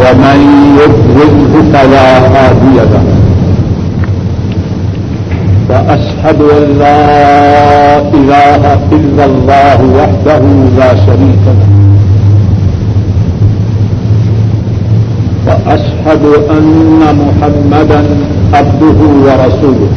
[0.00, 0.38] ومن
[0.80, 3.06] يضلله فلا هادي له.
[5.70, 7.00] وأشهد أن لا
[8.18, 8.62] إله
[8.96, 10.42] إلا الله وحده
[10.78, 11.70] لا شريك له.
[15.46, 16.24] وأشهد
[16.56, 18.00] أن محمدا
[18.54, 19.92] عبده ورسوله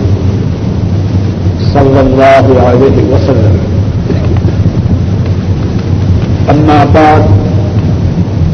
[1.73, 3.55] صلى الله عليه وسلم.
[6.49, 7.23] أما بعد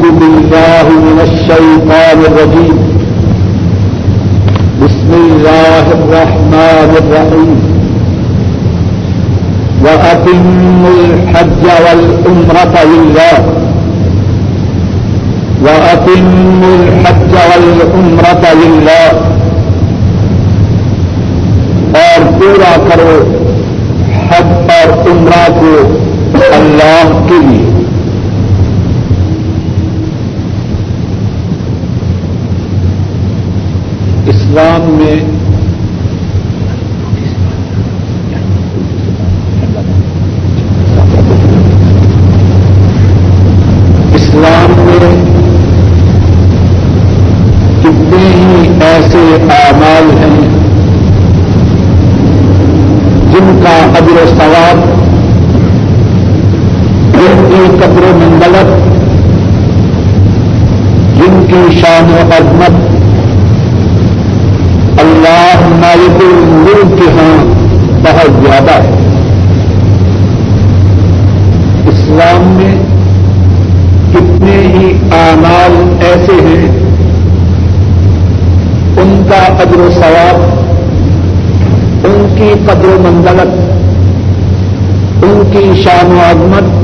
[0.00, 2.98] أعوذ بالله من الشيطان الرجيم.
[4.84, 7.76] بسم الله الرحمن الرحيم.
[9.82, 13.48] وأتموا الحج والعمرة لله.
[15.62, 19.16] وأتموا الحج والعمرة لله.
[21.94, 23.32] اور پورا کرو
[24.28, 25.98] حج اور عمرہ کو
[26.52, 27.79] اللہ کے لیے.
[34.50, 35.14] اسلام میں
[44.14, 45.12] اسلام میں
[47.82, 49.22] کتنے ہی ایسے
[49.58, 50.40] اعمال ہیں
[53.32, 54.84] جن کا ابر و ثواب،
[57.14, 58.78] جن کی قبر و منڈلت
[61.16, 62.89] جن کی شان و عظمت
[65.00, 67.44] اللہ مالک الملک کے ہاں
[68.02, 68.90] بہت زیادہ ہے۔
[71.88, 72.74] اسلام میں
[74.12, 76.68] کتنے ہی اعمال ایسے ہیں،
[79.00, 80.36] ان کا قدر و ثواب،
[82.04, 83.52] ان کی قدر و منزلت،
[85.24, 86.80] ان کی شان و عظمت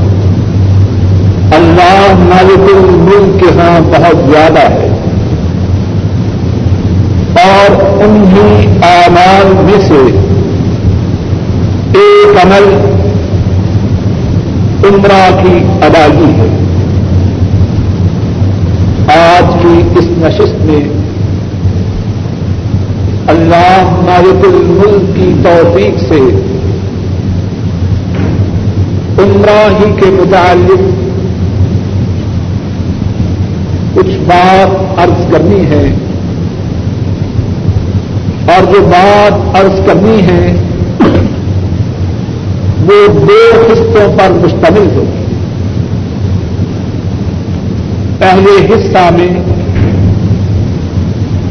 [1.53, 4.86] اللہ مالک الملک کے ہاں بہت زیادہ ہے۔
[7.97, 10.19] اور انہیں اعمال میں سے
[11.99, 12.75] ایک عمل
[14.89, 16.49] عمرہ کی ادائیگی ہے۔
[19.17, 20.79] آج کی اس نشست میں
[23.27, 26.19] اللہ مالک الملک کی توفیق سے
[29.23, 30.81] عمرہ ہی کے متعلق
[33.95, 36.06] کچھ بات عرض کرنی ہے۔
[38.47, 40.55] اور جو بات عرض کرنی ہے،
[42.81, 45.23] وہ دو حصوں پر مشتمل ہوگی
[48.19, 49.43] پہلے حصہ میں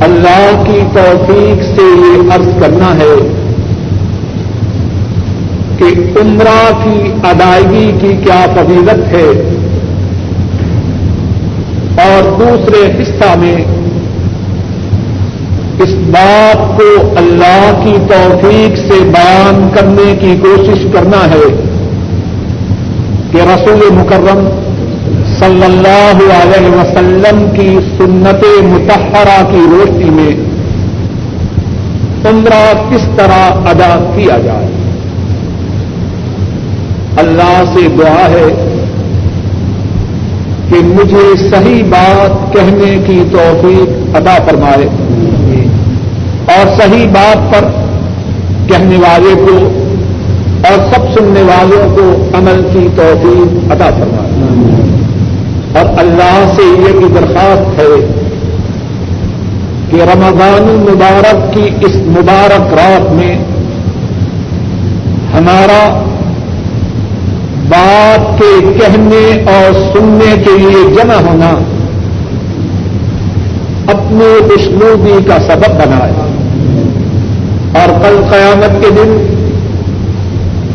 [0.00, 3.14] اللہ کی توفیق سے یہ عرض کرنا ہے
[5.78, 9.52] کہ عمرہ کی ادائیگی کی کیا فضیلت ہے۔
[12.02, 13.56] اور دوسرے حصہ میں
[15.78, 21.55] اس بات کو اللہ کی توفیق سے بیان کرنے کی کوشش کرنا ہے
[23.32, 24.49] کہ رسول مکرم
[25.38, 30.31] صلی اللہ علیہ وسلم کی سنت متحرہ کی روشنی میں
[32.28, 34.67] عمرہ کس طرح ادا کیا جائے۔
[37.17, 38.78] اللہ سے دعا ہے
[40.70, 45.05] کہ مجھے صحیح بات کہنے کی توفیق ادا فرمائے۔
[46.46, 47.69] اور صحیح بات پر
[48.69, 49.56] کہنے والے کو
[50.69, 52.04] اور سب سننے والوں کو
[52.38, 54.75] عمل کی توفیق ادا فرمائے
[55.78, 57.96] اور اللہ سے یہ بھی درخواست ہے
[59.90, 63.34] کہ رمضان المبارک کی اس مبارک رات میں
[65.34, 65.82] ہمارا
[67.69, 71.50] بات کے کہنے اور سننے کے لیے جمع ہونا
[74.06, 76.12] اپنے اسلوبی کا سبب بنائے۔
[77.78, 79.32] اور کل قیامت کے دن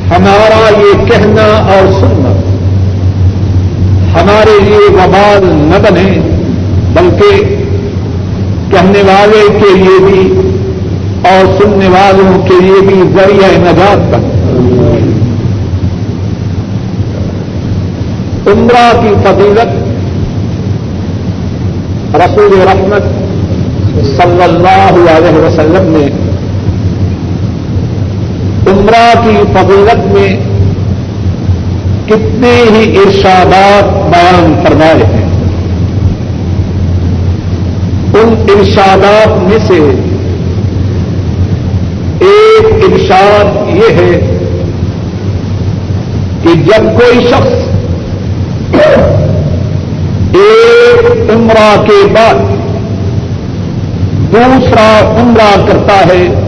[0.09, 2.31] ہمارا یہ کہنا اور سننا
[4.21, 6.37] ہمارے لیے وبال نہ بنے،
[6.93, 7.55] بلکہ
[8.71, 10.49] کہنے والے کے لیے بھی
[11.29, 14.27] اور سننے والوں کے لیے بھی ذریعہ نجات بنے۔
[18.51, 19.91] عمرہ کی فضیلت،
[22.15, 23.20] رسول رحمت
[23.95, 26.07] صلی اللہ علیہ وسلم نے
[28.71, 30.37] عمرہ کی فضیلت میں
[32.05, 35.29] کتنے ہی ارشادات بیان فرمائے ہیں۔
[38.13, 39.79] ان ارشادات میں سے
[42.19, 44.37] ایک ارشاد یہ ہے
[46.43, 47.53] کہ جب کوئی شخص
[50.33, 52.60] ایک عمرہ کے بعد
[54.33, 56.47] دوسرا عمرہ کرتا ہے۔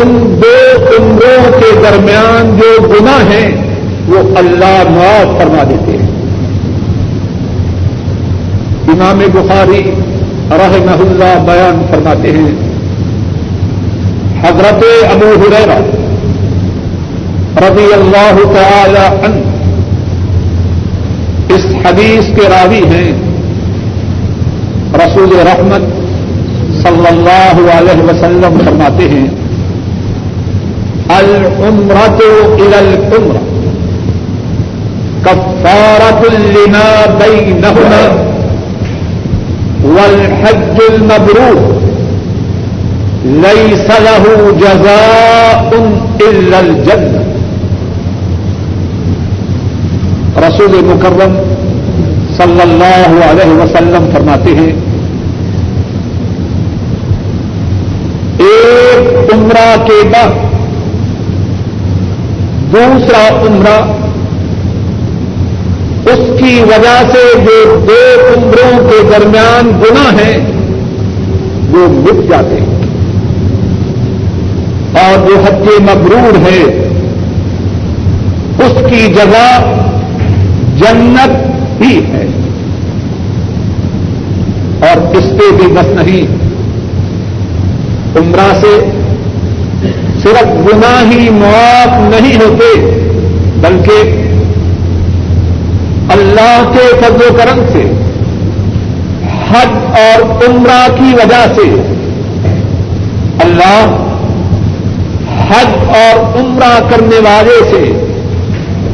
[0.00, 3.76] ان دو عمروں کے درمیان جو گناہ ہیں،
[4.08, 6.10] وہ اللہ معاف فرما دیتے ہیں۔
[8.88, 9.90] امام بخاری
[10.50, 12.70] رحمہ اللہ بیان فرماتے ہیں،
[14.40, 15.78] حضرت ابو حریرہ
[17.56, 19.40] رضی اللہ تعالی عنہ
[21.54, 23.29] اس حدیث کے راوی ہیں۔
[24.94, 25.82] رسول رحمت
[26.82, 29.26] صلی اللہ علیہ وسلم فرماتے ہیں،
[31.20, 32.20] العمرة
[32.54, 33.42] إلى العمرة
[35.24, 36.22] كفارة
[36.54, 38.04] لما بينهما
[39.84, 41.80] والحج المبرور
[43.24, 44.24] ليس له
[44.60, 45.70] جزاء
[46.30, 47.22] إلا الجنة۔
[50.46, 51.32] رسول مکرم
[52.42, 54.72] صلی اللہ علیہ وسلم فرماتے ہیں،
[58.38, 60.30] ایک عمرہ کے بعد
[62.72, 63.80] دوسرا عمرہ،
[66.10, 68.00] اس کی وجہ سے جو دو
[68.36, 70.38] عمروں کے درمیان گنا ہیں،
[71.70, 72.80] وہ مٹ جاتے ہیں۔
[75.00, 76.62] اور جو حج مبرور ہے،
[78.58, 79.46] اس کی جگہ
[80.76, 82.26] جنت ہی ہے۔
[84.80, 86.50] اور اس پہ بھی بس نہیں۔
[88.16, 88.84] عمرہ سے
[90.22, 92.90] صرف گنا ہی معاف نہیں ہوتے،
[93.56, 94.26] بلکہ
[96.12, 97.92] اللہ کے فضل و کرم سے،
[99.50, 101.96] حج اور عمرہ کی وجہ سے۔
[103.44, 104.06] اللہ
[105.48, 107.92] حج اور عمرہ کرنے والے سے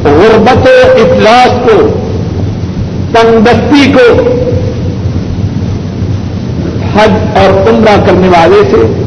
[0.04, 2.05] غربت و افلاس کو
[3.16, 4.22] تندستی کو
[6.94, 9.02] حج اور عمرہ کرنے والے سے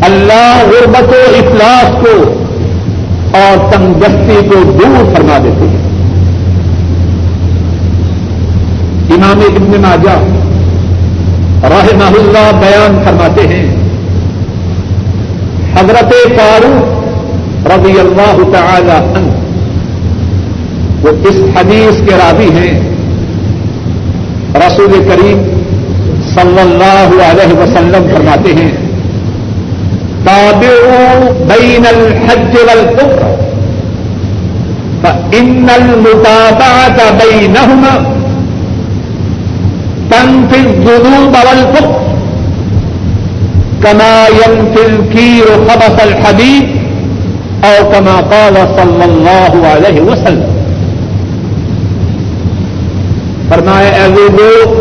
[0.00, 2.32] اللہ غربت و اخلاص کو
[3.36, 5.84] اور تنگستی کو دور فرما دیتے ہیں۔
[9.10, 10.18] امام ابن ماجہ
[11.66, 13.76] رحمہ اللہ بیان فرماتے ہیں۔
[15.76, 17.04] حضرت فاروق
[17.66, 19.32] رضی اللہ تعالی عنہ
[21.02, 22.93] وہ اس حدیث کے راوی ہیں۔
[24.62, 25.38] رسول کریم
[26.34, 28.72] صلی اللہ علیہ وسلم فرماتے ہیں،
[30.26, 31.08] تابعوا
[31.48, 33.22] بین الحج والکفر
[35.02, 37.94] فإن المتابعة بينهما
[40.10, 41.92] تنفي الذنوب والكفر
[43.82, 46.66] كما ينفي الكير خبث الحديد
[47.64, 50.50] أو كما قال صلى الله عليه وسلم.
[53.54, 54.72] فرمائے اے لوگوں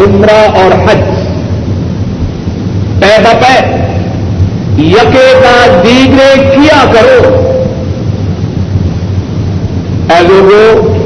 [0.00, 1.04] عمرہ اور حج
[3.00, 3.54] پے بپے
[4.82, 7.22] یکے کا دیگرے کیا کرو؟
[10.10, 10.98] اے لوگوں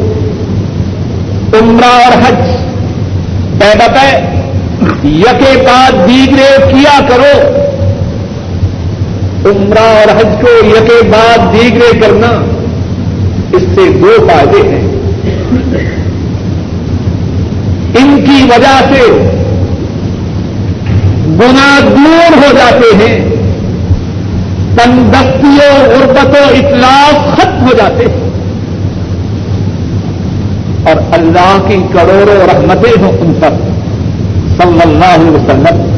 [1.60, 2.42] عمرہ اور حج
[3.60, 4.08] پے بپے
[5.08, 7.36] یکے کا دیگرے کیا کرو؟
[9.50, 12.32] عمرہ اور حج کو یکے بعد دیگرے کرنا
[13.52, 14.83] اس سے دو فائدے ہیں۔
[17.98, 19.12] ان کی وجہ سے
[21.26, 23.34] گنا دور ہو جاتے ہیں۔
[24.76, 28.30] تندستیوں غربت و اطلاف ختم ہو جاتے ہیں۔
[30.86, 33.48] اور اللہ کی کروڑوں رحمتیں ہوں ان پر۔
[34.62, 35.94] صلی اللہ علیہ وسلم۔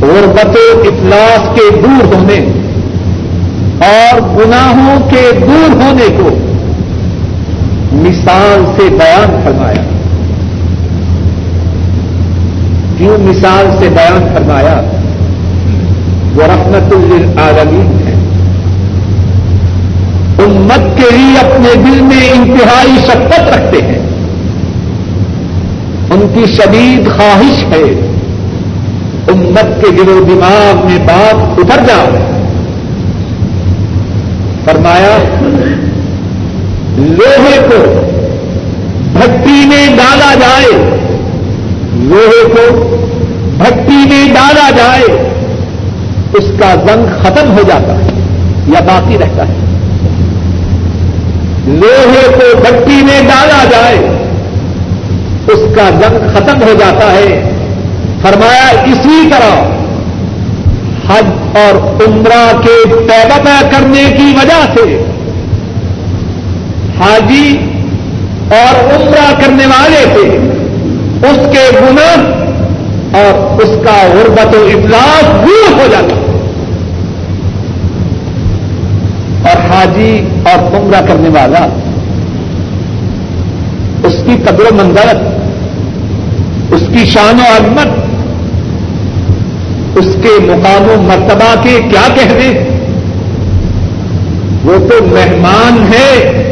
[0.00, 2.52] غربت و اطلاف کے دور ہونے
[3.86, 6.43] اور گناہوں کے دور ہونے کو
[7.94, 9.82] مثال سے بیان فرمایا۔
[12.98, 14.80] کیوں مثال سے بیان فرمایا؟
[16.34, 18.14] وہ رحمت للعالمین ہے۔
[20.38, 23.98] امت کے لیے اپنے دل میں انتہائی شکت رکھتے ہیں۔
[26.10, 28.10] ان کی شدید خواہش ہے۔
[29.28, 32.44] امت کے دل و دماغ میں بات اتر جائے۔
[34.64, 35.18] فرمایا
[36.98, 38.10] لوہے کو
[39.12, 40.72] بھٹی میں ڈالا جائے،
[41.94, 42.84] لوہے کو
[43.58, 45.30] بھٹی میں ڈالا جائے،
[46.32, 48.10] اس کا زنگ ختم ہو جاتا ہے
[48.68, 49.54] یا باقی رہتا ہے۔
[51.66, 53.98] لوہے کو بھٹی میں ڈالا جائے،
[55.46, 57.50] اس کا زنگ ختم ہو جاتا ہے۔
[58.22, 59.62] فرمایا اسی طرح
[61.08, 65.04] حج اور عمرہ کے پیدا کرنے کی وجہ سے
[66.98, 67.58] حاجی
[68.50, 70.36] اور عمرہ کرنے والے سے
[71.26, 72.16] اس کے گناہ
[73.16, 76.20] اور اس کا غربت و اجلاس دور ہو جاتا۔
[79.48, 81.66] اور حاجی اور عمرہ کرنے والا،
[84.04, 88.04] اس کی قدر و منظرت اس کی شان و عظمت،
[89.96, 92.64] اس کے مقام و مرتبہ کے کیا کہنے
[94.64, 96.50] وہ تو مہمان ہے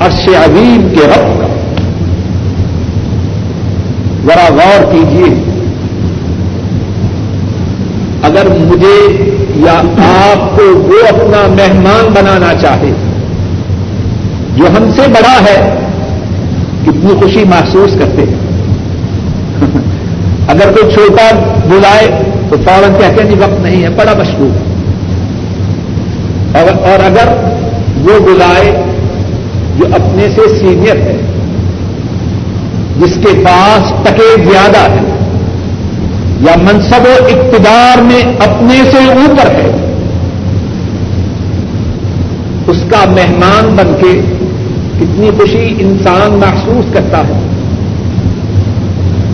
[0.00, 1.46] عرش عظیم کے رب کا۔
[4.24, 5.42] ذرا غور کیجیے
[8.22, 9.24] اگر مجھے
[9.56, 9.72] یا
[10.32, 12.92] آپ کو وہ اپنا مہمان بنانا چاہے،
[14.56, 15.78] جو ہم سے بڑا ہے،
[16.82, 18.46] کتنی خوشی محسوس کرتے ہیں۔
[20.48, 21.30] اگر کوئی چھوٹا
[21.68, 22.08] بلائے،
[22.50, 24.76] تو فوراً کہتے ہیں وقت نہیں ہے، بڑا مشہور
[26.56, 27.28] اور اگر
[28.00, 28.84] وہ بلائے
[29.78, 31.16] جو اپنے سے سینئر ہے،
[33.00, 35.18] جس کے پاس ٹکے زیادہ ہے،
[36.40, 39.92] یا منصب و اقتدار میں اپنے سے اوپر ہے،
[42.66, 44.20] اس کا مہمان بن کے
[44.96, 47.32] کتنی خوشی انسان محسوس کرتا ہے۔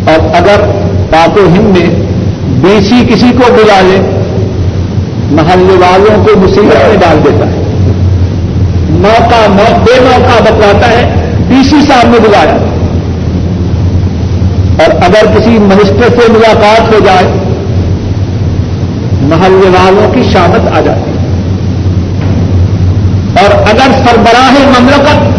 [0.07, 0.61] اور اگر
[1.11, 1.87] پاک و ہند میں
[2.63, 4.19] بیسی کسی کو بلا لے،
[5.31, 7.62] محلے والوں کو مصیبت میں ڈال دیتا ہے۔
[9.03, 9.47] موقع
[9.85, 11.03] بے موقع بتلاتا ہے
[11.49, 12.57] ڈی سی صاحب نے بلایا
[14.85, 17.27] اور اگر کسی منسٹر سے ملاقات ہو جائے
[19.23, 21.23] محلے والوں کی شامت آ جاتی۔ ہے
[23.43, 25.31] اور اگر سربراہ مملکت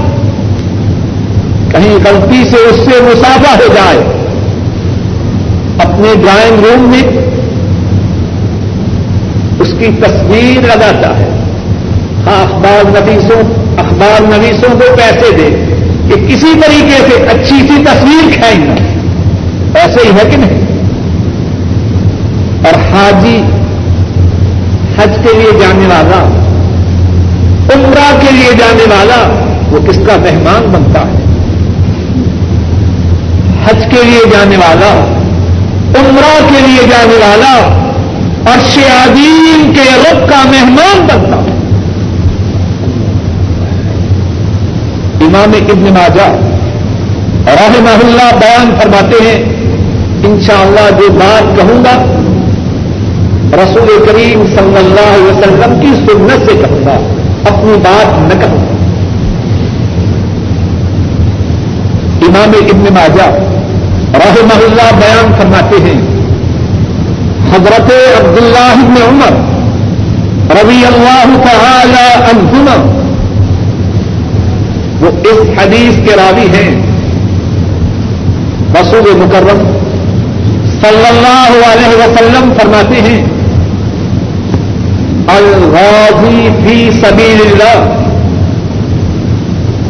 [1.71, 3.97] کہیں غلطی سے اس سے مسافہ ہو جائے،
[5.79, 7.03] اپنے ڈرائنگ روم میں
[9.59, 11.32] اس کی تصویر لگاتا ہے۔
[12.25, 13.41] اخبار نویسوں
[13.77, 15.49] اخبار نویسوں کو پیسے دے
[16.07, 18.73] کہ کسی طریقے سے اچھی سی تصویر کھائیں گا
[19.79, 20.61] ایسے ہی ہے کہ نہیں؟
[22.65, 23.41] اور حاجی،
[24.97, 26.23] حج کے لیے جانے والا،
[27.75, 31.23] عمرہ کے لیے جانے والا، وہ کس کا مہمان بنتا ہے؟
[33.65, 34.93] حج کے لیے جانے والا،
[35.99, 37.83] عمرہ کے لیے جانے والا،
[38.51, 41.52] اور شیادین کے رب کا مہمان بنتا ہے۔
[45.33, 46.25] امام ابن ماجہ
[47.59, 49.37] رحمہ اللہ بیان فرماتے ہیں،
[50.27, 51.93] انشاءاللہ جو بات کہوں گا،
[53.61, 56.97] رسول کریم صلی اللہ علیہ وسلم کی سنت سے کہوں گا،
[57.51, 58.77] اپنی بات نہ کہوں گا۔
[62.27, 63.29] امام ابن ماجہ
[64.23, 65.99] رحمہ اللہ بیان فرماتے ہیں،
[67.53, 69.41] حضرت عبداللہ ابن عمر
[70.57, 72.81] رضی اللہ تعالی عنہما
[75.03, 76.81] وہ اس حدیث کے راوی ہیں۔
[78.81, 79.59] رسول مکرم
[80.81, 83.25] صلی اللہ علیہ وسلم فرماتے ہیں،
[85.27, 87.99] الغازی فی سبیل اللہ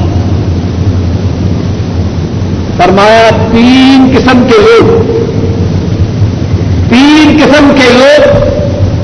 [2.77, 4.91] فرمایا، تین قسم کے لوگ،
[6.89, 8.45] تین قسم کے لوگ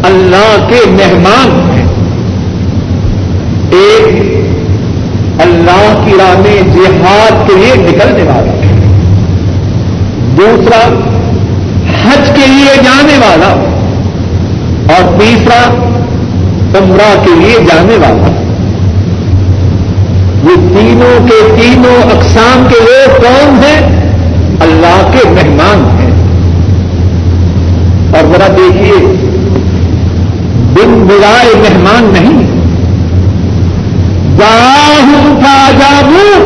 [0.05, 1.87] اللہ کے مہمان ہیں۔
[3.71, 4.05] ایک
[5.41, 8.53] اللہ کی راہ میں جہاد کے لیے نکلنے والا
[10.37, 10.81] دوسرا
[12.03, 13.53] حج کے لیے جانے والا
[14.95, 15.63] اور تیسرا
[16.79, 18.42] عمرہ کے لیے جانے والا
[20.43, 24.11] یہ تینوں کے تینوں اقسام کے لوگ کون ہیں؟
[24.61, 26.13] اللہ کے مہمان ہیں۔
[28.15, 29.15] اور ذرا دیکھیے،
[30.75, 32.53] بن بلائے مہمان نہیں۔
[35.41, 36.45] تھا جابو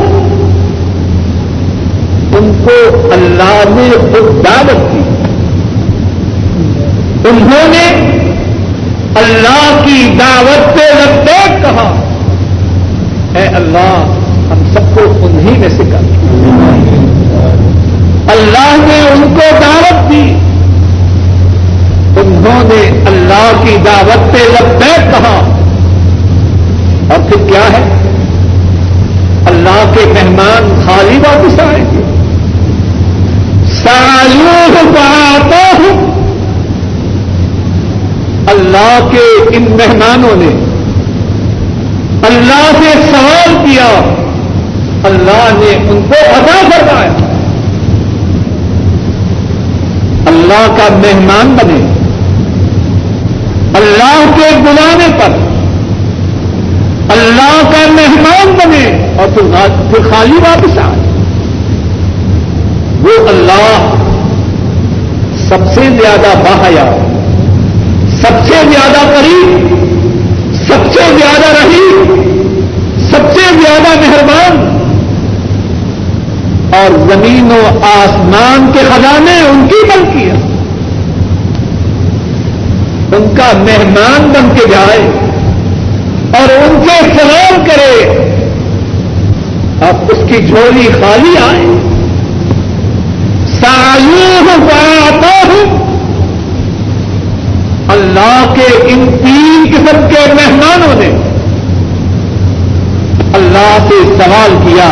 [2.36, 4.98] ان کو اللہ نے خود دعوت دی۔
[7.28, 8.10] انہوں نے
[9.14, 12.05] اللہ کی دعوت پہ لگتے کہا۔
[13.36, 14.18] اے اللہ،
[14.52, 15.98] ہم سب کو انہیں میں سے کر۔
[18.30, 20.38] اللہ نے ان کو دعوت دی۔
[22.20, 25.56] انہوں نے اللہ کی دعوت پہ لبیک کہا۔
[27.10, 27.92] اور پھر کیا ہے؟
[29.46, 32.02] اللہ کے مہمان خالی واپس آئیں گے
[33.66, 36.16] سالو پاتا ہوں
[38.48, 40.65] اللہ کے ان مہمانوں نے
[42.26, 44.14] اللہ سے سوال کیا،
[45.04, 47.12] اللہ نے ان کو ادا کروایا
[50.26, 51.92] اللہ کا مہمان بنے۔
[53.74, 55.30] اللہ کے بلانے پر۔
[57.12, 61.02] اللہ کا مہمان بنے۔ اور پھر خالی واپس آئے۔
[63.00, 63.90] وہ اللہ
[65.36, 66.96] سب سے زیادہ باحیا،
[68.08, 69.85] سب سے زیادہ قریب۔
[70.86, 72.14] سب سے زیادہ رحیم،
[73.10, 74.76] سب سے زیادہ مہربان۔
[76.74, 80.36] اور زمین و آسمان کے خزانے ان کی بلکی ہے
[83.16, 85.10] ان کا مہمان بن کے جائے
[86.36, 88.06] اور ان سے سلام کرے۔
[89.80, 91.66] اب اس کی جھولی خالی آئے
[93.60, 95.85] سالو پاتا ہوں
[97.96, 101.10] اللہ کے ان تین قسم کے مہمانوں نے
[103.38, 104.88] اللہ سے سوال کیا،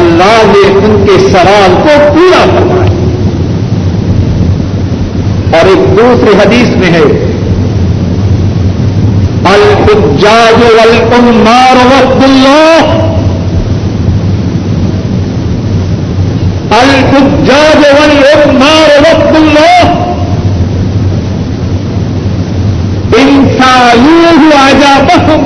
[0.00, 2.92] اللہ نے ان کے سوال کو پورا کروایا
[5.58, 7.02] اور ایک دوسری حدیث میں ہے،
[9.48, 13.02] الحجاج والعمار وقت اللہ
[16.78, 20.02] الحجاج والعمار وقت اللہ
[23.20, 25.40] انسانوه عجابهم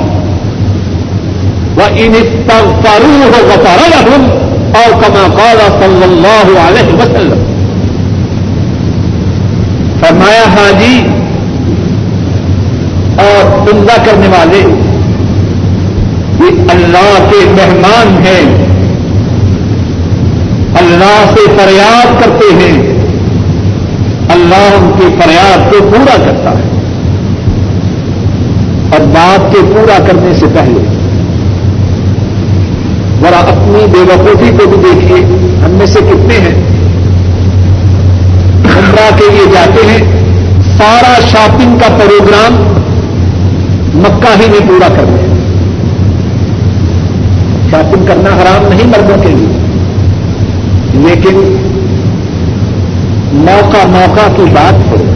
[1.77, 4.29] وإن استغفروه غفر لهم
[4.75, 7.47] أو كما قال صلى الله عليه وسلم
[10.01, 10.95] فرمایا ہاں جی
[13.23, 14.61] اور عمدہ کرنے والے
[16.43, 18.43] یہ اللہ کے مہمان ہیں،
[20.81, 22.77] اللہ سے فریاد کرتے ہیں،
[24.35, 26.78] اللہ ان کی فریاد کو پورا کرتا ہے۔
[28.91, 30.87] اور بات کے پورا کرنے سے پہلے
[33.21, 35.17] ذرا اپنی بے وقوفی کو بھی دیکھیے،
[35.63, 36.55] ہم میں سے کتنے ہیں؟
[38.77, 39.99] عمرہ کے لیے جاتے ہیں،
[40.77, 42.55] سارا شاپنگ کا پروگرام
[43.95, 45.27] مکہ ہی میں پورا کر دیں
[47.71, 49.57] شاپنگ کرنا حرام نہیں مردوں کے لیے،
[51.05, 51.55] لیکن
[53.45, 55.08] موقع موقع کی بات ہو۔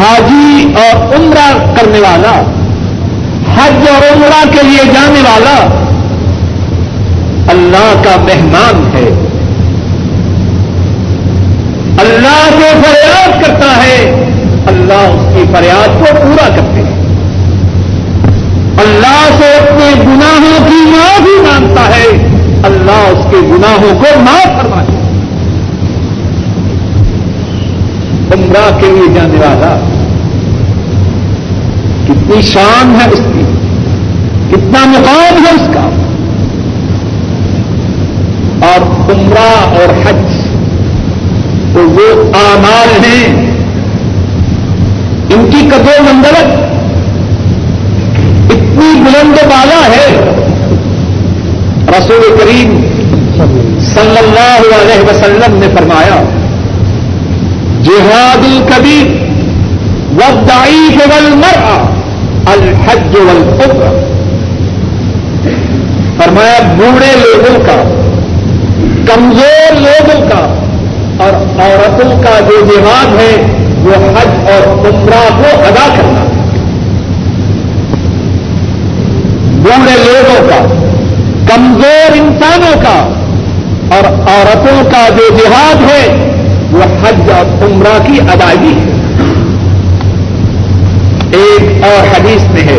[0.00, 2.40] حاجی اور عمرہ کرنے والا،
[3.54, 5.56] حج اور عمرہ کے لیے جانے والا
[7.50, 9.08] اللہ کا مہمان ہے۔
[12.00, 13.96] اللہ سے فریاد کرتا ہے،
[14.66, 17.00] اللہ اس کی فریاد کو پورا کرتے ہیں۔
[18.78, 22.06] اللہ سے اپنے گناہوں کی معافی مانتا ہے،
[22.64, 24.89] اللہ اس کے گناہوں کو معاف کرواتے
[28.32, 29.80] عمرہ کے لیے جانے والا۔
[32.08, 33.42] کتنی شان ہے اس کی۔
[34.50, 35.90] کتنا مقام ہے اس کا۔
[38.66, 40.46] اور عمرہ اور حج
[41.74, 43.50] تو وہ آمال ہیں۔
[45.30, 46.62] ان کی قدر مندرت
[48.50, 50.36] اتنی بلند بالا ہے۔
[51.98, 52.80] رسول کریم
[53.80, 56.39] صلی اللہ علیہ وسلم نے فرمایا
[57.84, 59.06] جہاد القبیر
[60.12, 61.84] والضعیف والمرأة
[62.46, 63.98] الحج والقبر۔
[66.18, 67.82] فرمایا، بوڑھے لوگوں کا،
[69.06, 70.54] کمزور لوگوں کا
[71.24, 73.46] اور عورتوں کا جو جہاد ہے،
[73.82, 76.24] وہ حج اور عمرہ کو ادا کرنا۔
[79.52, 80.66] بوڑھے لوگوں کا،
[81.54, 83.14] کمزور انسانوں کا
[83.96, 86.26] اور عورتوں کا جو جہاد ہے
[86.72, 89.00] وہ حج اور عمرہ کی ادائیگی ہے۔
[91.32, 92.78] ایک اور حدیث میں ہے۔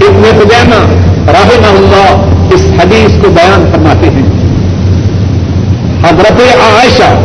[0.00, 0.92] ابن خدیمہ
[1.30, 4.26] رحمہ اللہ اس حدیث کو بیان فرماتے ہیں۔
[6.04, 7.20] حضرت عائشہ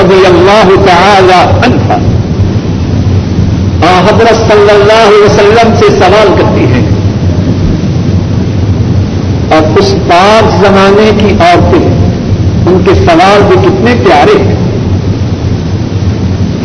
[0.00, 1.92] رضی اللہ تعالی عنہ
[4.08, 6.90] حضرت صلی اللہ علیہ وسلم سے سوال کرتی ہیں۔
[9.50, 11.99] اور اس پاک زمانے کی عورتیں
[12.70, 14.58] ان کے سوال بھی کتنے پیارے ہیں۔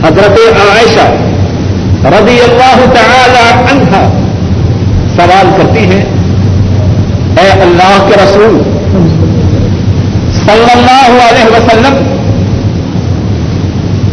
[0.04, 1.08] حضرت عائشہ
[2.14, 4.02] رضی اللہ تعالی عنہ
[5.16, 6.04] سوال کرتی ہیں،
[7.38, 8.62] اے اللہ کے رسول،
[10.36, 11.96] صلی اللہ علیہ وسلم،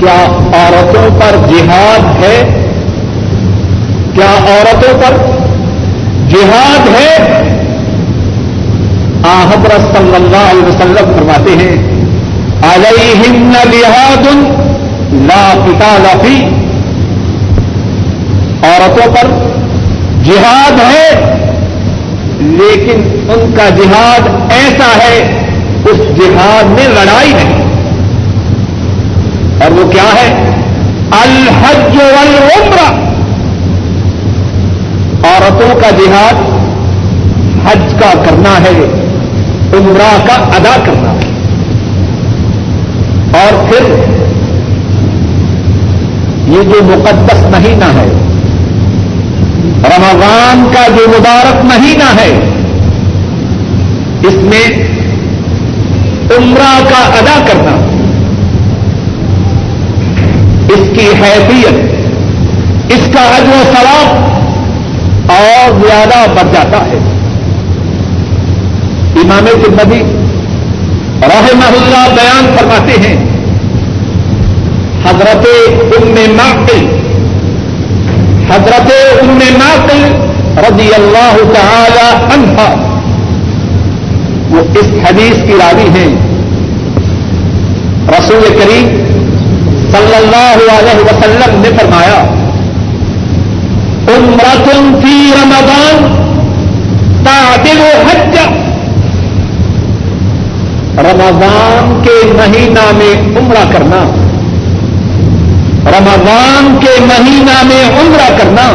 [0.01, 0.17] کیا
[0.55, 2.37] عورتوں پر جہاد ہے؟
[4.15, 5.17] کیا عورتوں پر
[6.31, 7.52] جہاد ہے؟
[9.29, 11.77] حضرت صلی اللہ علیہ وسلم فرماتے ہیں،
[12.75, 14.27] علیہن لحاد
[15.13, 16.45] لا قتال فی۔
[18.63, 19.29] عورتوں پر
[20.25, 21.11] جہاد ہے،
[22.41, 25.47] لیکن ان کا جہاد ایسا ہے،
[25.85, 27.63] اس جہاد میں لڑائی نہیں۔
[29.63, 30.51] اور وہ کیا ہے؟
[31.11, 32.93] الحج والعمرہ۔
[35.27, 36.35] عورتوں کا جہاد
[37.67, 39.02] حج کا کرنا ہے۔
[39.73, 41.15] عمرہ کا ادا کرنا۔
[43.39, 43.85] اور پھر
[46.49, 48.09] یہ جو مقدس مہینہ ہے،
[49.85, 52.39] رمضان کا جو مبارک مہینہ ہے،
[54.29, 54.89] اس میں
[56.39, 57.73] عمرہ کا ادا کرنا،
[60.69, 61.93] اس کی حیثیت،
[62.89, 64.33] اس کا عجو و ثواب
[65.31, 67.22] اور زیادہ بڑھ جاتا ہے۔
[69.23, 70.03] امام تبدی
[71.23, 73.17] رحمہ اللہ بیان فرماتے ہیں،
[75.05, 75.47] حضرت
[75.97, 76.87] ام معقل،
[78.51, 80.03] حضرت ام معقل
[80.59, 82.67] رضی اللہ تعالی عنہ
[84.51, 86.11] وہ اس حدیث کی راوی ہیں۔
[88.09, 88.89] رسول کریم
[89.93, 92.23] صلی اللہ علیہ وسلم نے فرمایا،
[94.09, 96.11] عمرتن فی رمضان
[97.25, 98.37] تعدل حج۔
[100.99, 104.03] رمضان کے مہینہ میں عمرہ کرنا
[105.87, 108.67] رمضان کے مہینہ میں عمرہ کرنا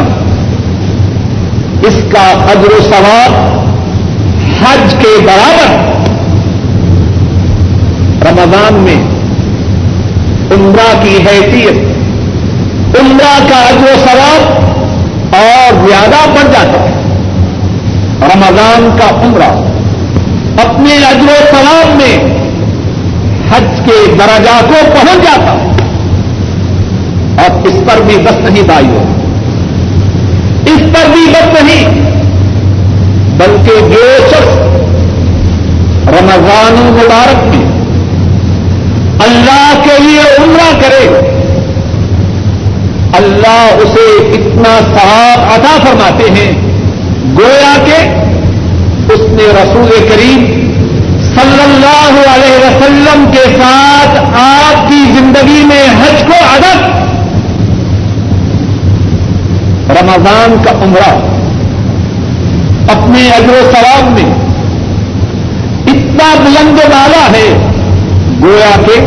[1.88, 3.36] اس کا اجر و ثواب
[4.60, 5.86] حج کے برابر
[8.30, 8.96] رمضان میں
[10.54, 11.76] عمرہ کی حیثیت،
[13.00, 16.92] عمرہ کا اجر و ثواب اور زیادہ بڑھ جاتا ہے۔
[18.22, 19.77] رمضان کا عمرہ
[20.64, 22.38] اپنے اجر و ثواب میں
[23.50, 25.72] حج کے درجہ کو پہنچ جاتا۔
[27.38, 29.04] اور اس پر بھی بس نہیں بائی ہو۔
[30.66, 31.88] اس پر بھی بس نہیں،
[33.38, 34.56] بلکہ جو شخص
[36.08, 37.78] رمضان مبارک میں
[39.26, 41.08] اللہ کے لیے عمرہ کرے،
[43.12, 46.52] اللہ اسے اتنا صاحب عطا فرماتے ہیں،
[47.38, 48.27] گویا کہ
[49.14, 50.44] اس نے رسول کریم
[51.34, 56.72] صلی اللہ علیہ وسلم کے ساتھ آپ کی زندگی میں حج کو ادا
[60.00, 61.10] رمضان کا عمرہ
[62.92, 64.30] اپنے اجر و ثواب میں
[65.86, 67.48] اتنا بلند والا ہے،
[68.40, 69.00] گویا کہ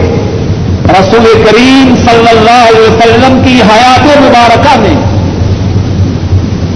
[0.91, 4.95] رسول کریم صلی اللہ علیہ وسلم کی حیات مبارکہ میں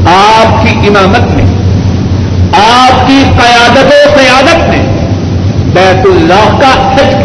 [0.05, 1.54] آپ کی امامت میں
[2.55, 4.85] آپ کی قیادت و قیادت میں
[5.73, 7.15] بیت اللہ کا حج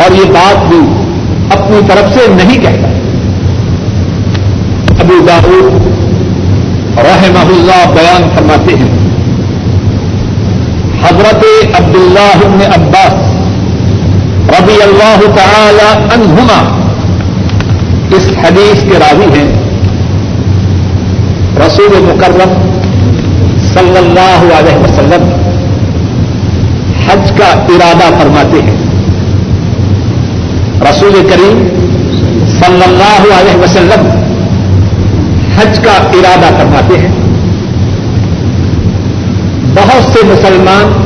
[0.00, 0.78] اور یہ بات بھی
[1.50, 2.88] اپنی طرف سے نہیں کہتا۔
[5.00, 5.72] ابو داود
[6.98, 8.98] رحمہ اللہ بیان فرماتے ہیں۔
[11.02, 11.44] حضرت
[11.80, 13.14] عبداللہ بن عباس
[14.60, 16.78] رضی اللہ تعالی عنہما
[18.16, 19.67] اس حدیث کے راوی ہیں۔
[21.56, 22.52] رسول مکرم
[23.74, 25.28] صلی اللہ علیہ وسلم
[27.06, 28.76] حج کا ارادہ فرماتے ہیں۔
[30.90, 31.68] رسول کریم
[32.46, 34.08] صلی اللہ علیہ وسلم
[35.58, 37.08] حج کا ارادہ فرماتے ہیں۔
[39.74, 41.04] بہت سے مسلمان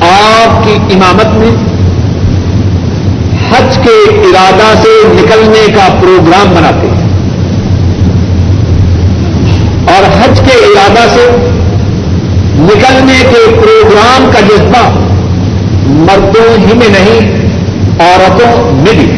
[0.00, 1.75] آپ کی امامت میں
[3.86, 7.06] کے ارادہ سے نکلنے کا پروگرام بناتے ہیں۔
[9.88, 11.26] اور حج کے ارادہ سے
[12.54, 14.98] نکلنے کے پروگرام کا جذبہ
[15.86, 17.46] مردوں ہی میں نہیں،
[18.00, 19.10] عورتوں میں بھی۔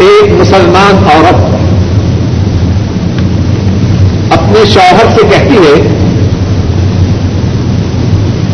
[0.00, 1.54] ایک مسلمان عورت
[4.38, 5.88] اپنے شوہر سے کہتی ہے،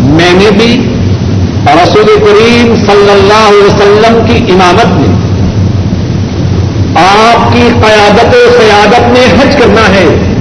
[0.01, 0.92] میں نے بھی
[1.67, 5.23] رسول کریم صلی اللہ علیہ وسلم کی امامت میں
[6.95, 10.33] آپ کی قیادت و سیادت میں حج کرنا ہے۔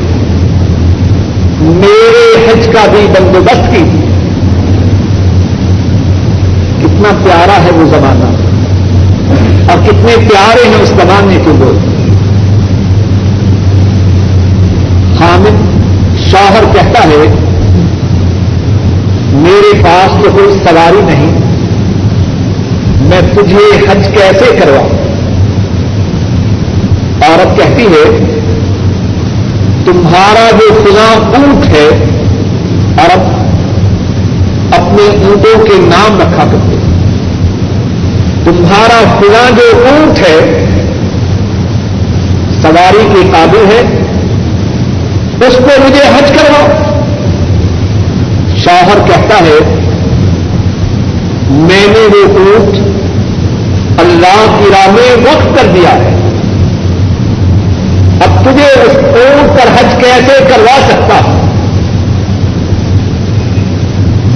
[1.60, 3.84] میرے حج کا بھی بندوبست کی
[6.80, 8.52] کتنا پیارا ہے وہ زمانہ۔
[9.72, 11.92] اور کتنے پیارے ہیں اس زمانے کے لوگ۔
[15.22, 15.72] حامد
[16.32, 17.51] شوہر کہتا ہے
[19.34, 21.40] میرے پاس تو کوئی سواری نہیں،
[23.10, 25.00] میں تجھے حج کیسے کرواؤں؟
[27.22, 28.04] عورت کہتی ہے،
[29.86, 31.88] تمہارا جو فلاں اونٹ ہے
[33.02, 33.18] اور
[34.80, 36.80] اپنے اونٹوں کے نام رکھا کرتے
[38.46, 40.38] تمہارا فلاں جو اونٹ ہے،
[42.62, 43.82] سواری کے قابل ہے،
[45.48, 46.91] اس کو مجھے حج کرواؤ۔
[48.64, 49.60] شوہر کہتا ہے،
[51.50, 52.76] میں نے وہ اونٹ
[54.00, 56.16] اللہ کی راہ میں وقت کر دیا ہے۔
[58.22, 61.20] اب تجھے اس اونٹ پر حج کیسے کروا سکتا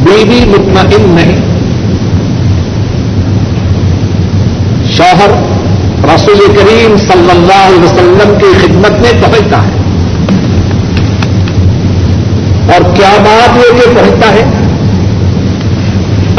[0.03, 1.43] بیوی مطمئن نہیں۔
[4.85, 5.29] شوہر
[6.15, 9.84] رسول کریم صلی اللہ علیہ وسلم کی خدمت میں پہنچتا ہے۔
[12.73, 14.43] اور کیا بات یہ کہ پہنچتا ہے؟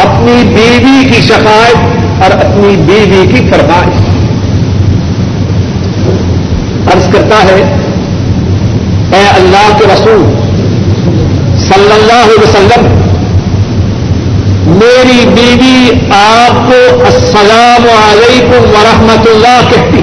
[0.05, 4.01] اپنی بیوی کی شکایت اور اپنی بیوی کی فرمائش۔
[6.95, 7.62] عرض کرتا ہے،
[9.12, 10.23] اے اللہ کے رسول،
[11.59, 12.95] صلی اللہ علیہ وسلم،
[14.69, 20.01] میری بیوی آپ کو السلام علیکم ورحمۃ اللہ کہتی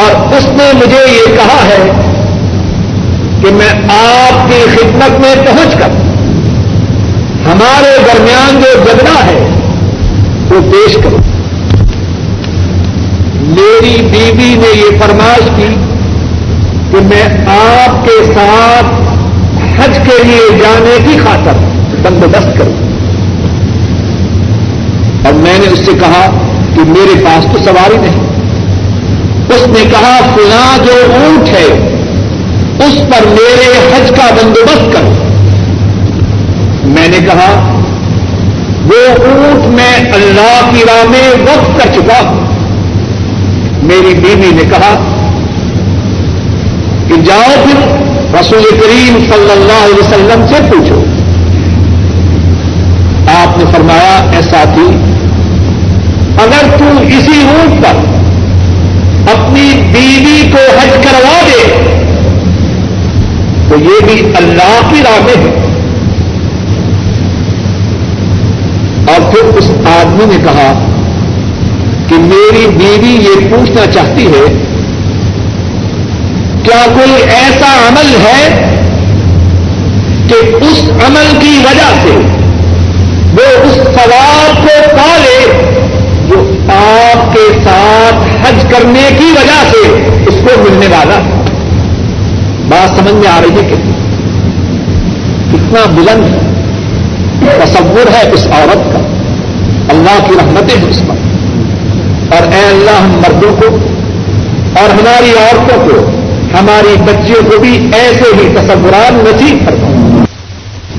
[0.00, 1.80] اور اس نے مجھے یہ کہا ہے
[3.42, 5.90] کہ میں آپ کی خدمت میں پہنچ کر
[7.48, 9.48] ہمارے درمیان جو جگڑا ہے،
[10.50, 11.18] وہ پیش کروں۔
[13.40, 15.74] میری بیوی نے یہ فرمائش کی
[16.90, 17.46] کہ میں
[17.86, 18.84] آپ کے ساتھ
[19.80, 21.52] حج کے لیے جانے کی خاطر
[22.02, 22.72] بندوبست کروں۔
[25.24, 26.30] اور میں نے اس سے کہا
[26.74, 28.26] کہ میرے پاس تو سواری نہیں۔
[29.48, 31.94] اس نے کہا، فلاں جو اونٹ ہے
[32.86, 35.12] اس پر میرے حج کا بندوبست کرو
[36.84, 37.80] میں نے کہا،
[38.84, 42.46] وہ اونٹ میں اللہ کی راہ میں وقت کر چکا۔ ہوں
[43.82, 44.94] میری بیوی نے کہا،
[47.08, 47.98] کہ جاؤ پھر
[48.40, 51.04] رسول کریم صلی اللہ علیہ وسلم سے پوچھو۔
[53.42, 54.86] آپ نے فرمایا ایسا تھی
[56.42, 57.96] اگر تم اسی اونٹ پر
[59.32, 61.88] اپنی بیوی کو حج کروا دے
[63.68, 65.66] تو یہ بھی اللہ کی راہ میں ہے۔
[69.08, 70.72] اور پھر اس آدمی نے کہا
[72.08, 74.46] کہ میری بیوی یہ پوچھنا چاہتی ہے،
[76.62, 78.64] کیا کوئی ایسا عمل ہے
[80.28, 82.18] کہ اس عمل کی وجہ سے
[83.32, 85.62] وہ اس سوال کو پالے
[86.28, 91.37] جو آپ کے ساتھ حج کرنے کی وجہ سے اس کو ملنے والا ہے؟
[92.68, 93.76] بات سمجھ میں آ رہی ہے کہ
[95.52, 96.36] کتنا بلند
[97.64, 98.98] تصور ہے اس عورت کا۔
[99.88, 101.14] اللہ کی رحمتیں ہیں اس پر۔
[102.36, 103.66] اور اے اللہ ہم مردوں کو
[104.80, 106.10] اور ہماری عورتوں کو،
[106.60, 110.26] ہماری بچیوں کو بھی ایسے ہی تصورات نصیب کرتا ہوں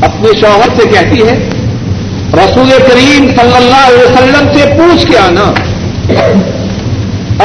[0.02, 1.50] اپنے شوہر سے کہتی ہے،
[2.34, 5.54] رسول کریم صلی اللہ علیہ وسلم سے پوچھ کے آنا۔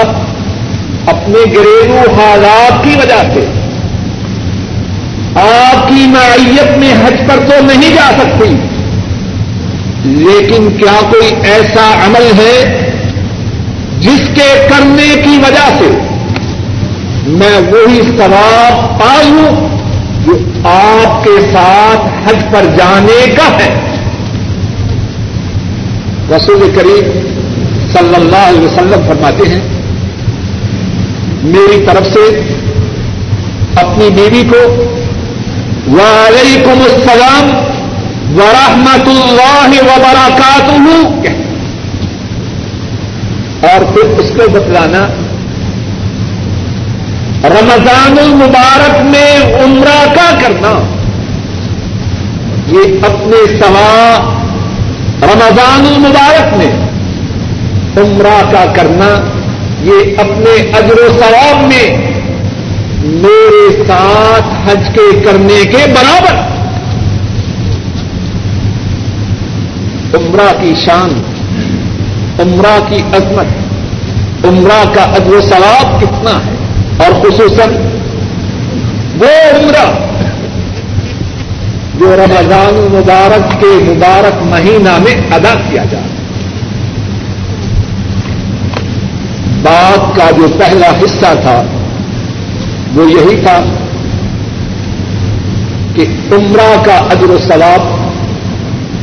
[0.00, 0.06] اب
[1.06, 3.63] اپنے گھریلو حالات کی وجہ سے
[5.36, 8.54] آپ کی معیت میں حج پر تو نہیں جا سکتی۔
[10.04, 12.80] لیکن کیا کوئی ایسا عمل ہے
[14.00, 15.98] جس کے کرنے کی وجہ سے
[17.26, 19.68] میں وہی ثواب پالوں
[20.24, 20.32] جو
[20.68, 23.80] آپ کے ساتھ حج پر جانے کا ہے؟
[26.36, 27.10] رسول کریم
[27.92, 29.60] صلی اللہ علیہ وسلم فرماتے ہیں،
[31.42, 32.40] میری طرف سے
[33.76, 34.84] اپنی بیوی کو
[35.92, 37.50] وعلیکم السلام
[38.38, 41.28] ورحمۃ اللہ وبرکاتہ۔
[43.66, 45.06] اور پھر اس کو بتلانا،
[47.48, 50.80] رمضان المبارک میں عمرہ کا کرنا۔
[52.66, 54.16] یہ اپنے سوا
[55.22, 56.72] رمضان المبارک میں
[57.96, 59.28] عمرہ کا کرنا،
[59.82, 62.13] یہ اپنے اجر و ثواب میں
[63.06, 66.42] میرے ساتھ حج کے کرنے کے برابر
[70.16, 71.10] عمرہ کی شان،
[72.38, 76.54] عمرہ کی عظمت، عمرہ کا اجر و ثواب کتنا ہے؟
[76.98, 77.76] اور خصوصاً
[79.18, 79.86] وہ عمرہ
[81.98, 86.12] جو رمضان مبارک کے مبارک مہینہ میں ادا کیا جائے
[89.62, 91.62] بات کا جو پہلا حصہ تھا
[92.94, 93.62] وہ یہی تھا
[95.94, 97.82] کہ عمرہ کا اجر و ثواب،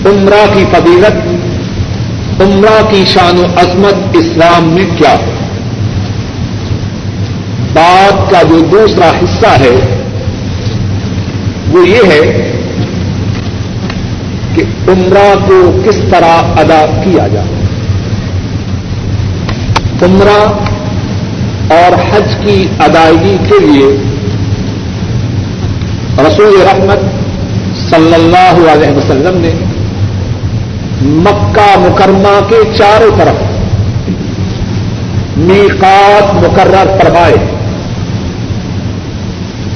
[0.07, 5.31] عمرہ کی فضیلت، عمرہ کی شان و عظمت اسلام میں کیا ہے؟
[7.73, 9.75] بات کا جو دوسرا حصہ ہے،
[11.71, 12.51] وہ یہ ہے
[14.55, 17.59] کہ عمرہ کو کس طرح ادا کیا جائے؟
[20.01, 20.39] عمرہ
[21.71, 22.55] اور حج کی
[22.85, 23.89] ادائیگی کے لیے
[26.19, 27.05] رسول رحمت
[27.79, 29.51] صلی اللہ علیہ وسلم نے
[31.25, 33.49] مکہ مکرمہ کے چاروں طرف
[35.37, 37.37] میقات مقرر فرمائے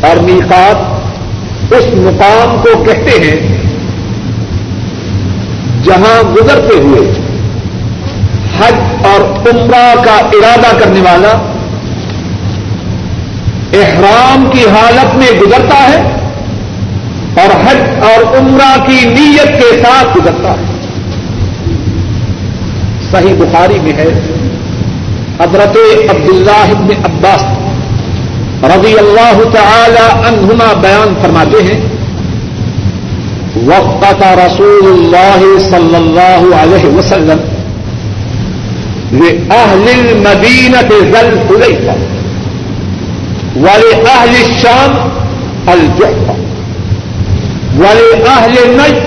[0.02, 3.38] اور میقات اس مقام کو کہتے ہیں
[5.84, 7.10] جہاں گزرتے ہوئے
[8.58, 11.34] حج اور عمرہ کا ارادہ کرنے والا
[13.82, 16.02] احرام کی حالت میں گزرتا ہے
[17.42, 20.74] اور حج اور عمرہ کی نیت کے ساتھ گزرتا ہے۔
[23.12, 24.08] صحیح بخاری میں ہے،
[25.40, 25.78] حضرت
[26.10, 27.44] عبداللہ ابن عباس
[28.64, 31.80] رضی اللہ تعالی عنہما بیان فرماتے ہیں،
[33.66, 37.40] وقت رسول اللہ صلی اللہ علیہ وسلم
[39.12, 39.88] لأهل
[43.56, 44.94] المدينة ذا الحليفة ولأهل الشام
[45.70, 46.36] الجحفة.
[47.78, 49.04] ولأهل النجد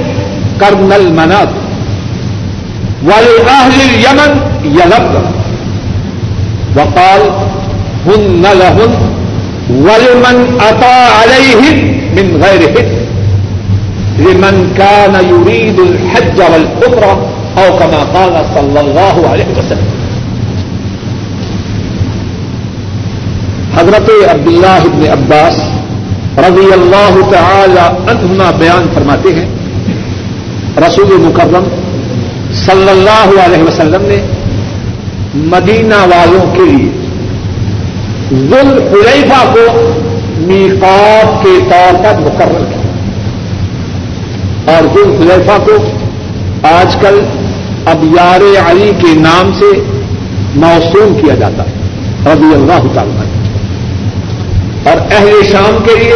[0.61, 1.69] قرن المناطق.
[3.03, 5.39] ولأهل اليمن يلبن.
[6.77, 7.21] وقال
[8.07, 9.19] هن لهن
[9.71, 11.73] ولمن اتا علیہ
[12.13, 12.69] من غیر
[14.19, 19.98] لمن كان يريد الحج والعمرة او كما قال صلی اللہ علیہ وسلم.
[23.79, 25.55] حضرت عبداللہ ابن عباس
[26.39, 29.47] رضی اللہ تعالی عنہما بیان فرماتے ہیں۔
[30.79, 31.65] رسول مکرم
[32.53, 34.27] صلی اللہ علیہ وسلم نے
[35.35, 36.91] مدینہ والوں کے لیے
[38.33, 39.93] ذل حلیفہ کو
[40.37, 42.79] میقات کے طور پر مقرر کیا۔
[44.75, 45.73] اور ذل حلیفہ کو
[46.63, 47.21] آج کل
[47.87, 49.83] اب یار علی کے نام سے
[50.55, 51.79] موسوم کیا جاتا ہے۔
[52.33, 53.28] رضی اللہ تعالیٰ
[54.89, 56.15] اور اہل شام کے لیے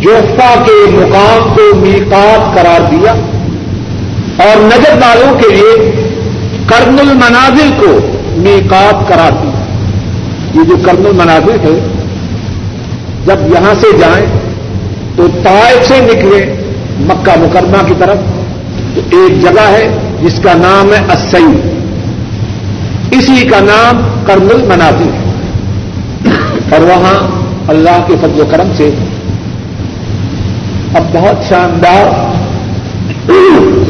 [0.00, 3.12] جوفا کے مقام کو میقات قرار دیا
[4.44, 5.92] اور نجر والوں کے لیے
[6.66, 7.98] کرن المنازل کو
[8.36, 9.64] میقات قرار دیا۔
[10.54, 11.92] یہ جو کرن المناظر ہے،
[13.26, 14.26] جب یہاں سے جائیں
[15.16, 16.54] تو طائف سے نکلے
[16.98, 18.16] مکہ مکرمہ کی طرف،
[18.94, 21.44] تو ایک جگہ ہے جس کا نام ہے اسی
[23.10, 25.24] اسی کا نام کرن المناظر ہے۔
[26.70, 28.90] اور وہاں اللہ کے فضل و کرم سے۔
[30.94, 32.34] اب بہت شاندار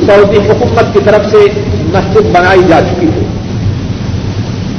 [0.06, 1.36] سعودی حکومت کی طرف سے
[1.80, 3.22] مسجد بنائی جا چکی ہے۔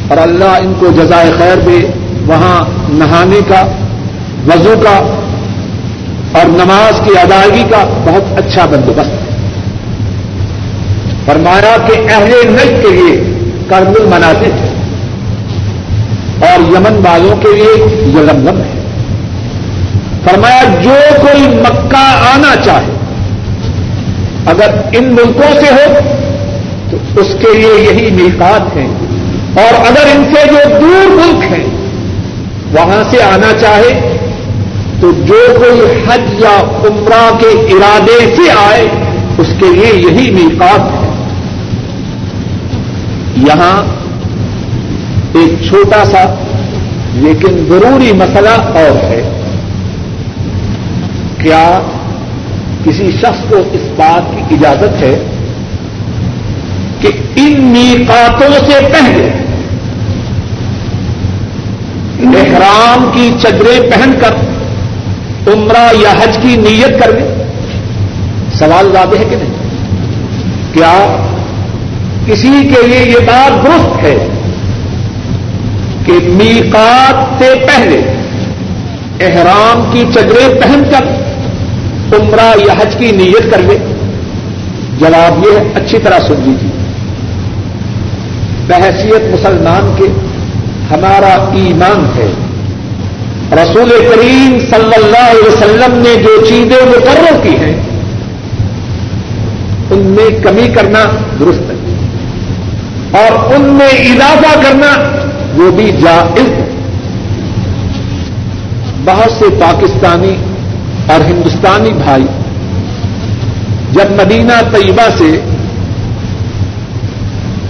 [0.08, 1.88] اور اللہ ان کو جزائے خیر دے
[2.28, 3.68] وہاں نہانے کا،
[4.48, 5.18] وضو کا
[6.32, 9.26] اور نماز کی ادائیگی کا بہت اچھا بندوبست۔ ہے
[11.26, 13.34] فرمایا کہ اہل نج کے لیے
[13.70, 14.74] کرم المنازل ہے
[16.50, 18.85] اور یمن والوں کے لیے یلملم ہے۔
[20.26, 22.92] فرمایا، جو کوئی مکہ آنا چاہے،
[24.46, 26.00] اگر ان ملکوں سے ہو،
[26.92, 28.94] تو اس کے لیے یہی میقات ہیں۔
[29.56, 31.66] اور اگر ان سے جو دور ملک ہیں،
[32.72, 34.18] وہاں سے آنا چاہے،
[35.02, 38.88] تو جو کوئی حج یا عمرہ کے ارادے سے آئے،
[39.38, 41.06] اس کے لیے یہی میقات ہے
[43.38, 43.86] یہاں
[45.34, 46.34] ایک چھوٹا سا،
[47.14, 49.35] لیکن ضروری مسئلہ اور ہے۔
[51.40, 51.82] کیا
[52.84, 55.24] کسی شخص کو اس بات کی اجازت ہے
[57.00, 59.30] کہ ان میقاتوں سے پہلے
[62.40, 64.34] احرام کی چدریں پہن کر
[65.54, 67.36] عمرہ یا حج کی نیت کر لیں؟
[68.54, 69.54] سوال زیادہ ہے کہ نہیں؟
[70.74, 71.18] کیا
[72.26, 74.28] کسی کے لیے یہ بات درست ہے
[76.06, 78.15] کہ میقات سے پہلے
[79.20, 81.06] احرام کی چدریں پہن کر
[82.20, 83.78] عمرہ یا حج کی نیت کر لے۔
[85.00, 86.70] جواب یہ ہے، اچھی طرح سن لیجیے۔
[88.68, 90.04] بحثیت مسلمان کے
[90.92, 92.32] ہمارا ایمان ہے۔
[93.52, 97.82] رسول کریم صلی اللہ علیہ وسلم نے جو چیزیں مقرر کی ہیں،
[99.92, 101.04] ان میں کمی کرنا
[101.40, 101.96] درست ہے۔
[103.12, 105.20] اور ان میں اضافہ کرنا
[105.56, 106.65] وہ بھی جائز ہے۔
[109.06, 110.36] بہت سے پاکستانی
[111.08, 112.26] اور ہندوستانی بھائی
[113.92, 115.42] جب مدینہ طیبہ سے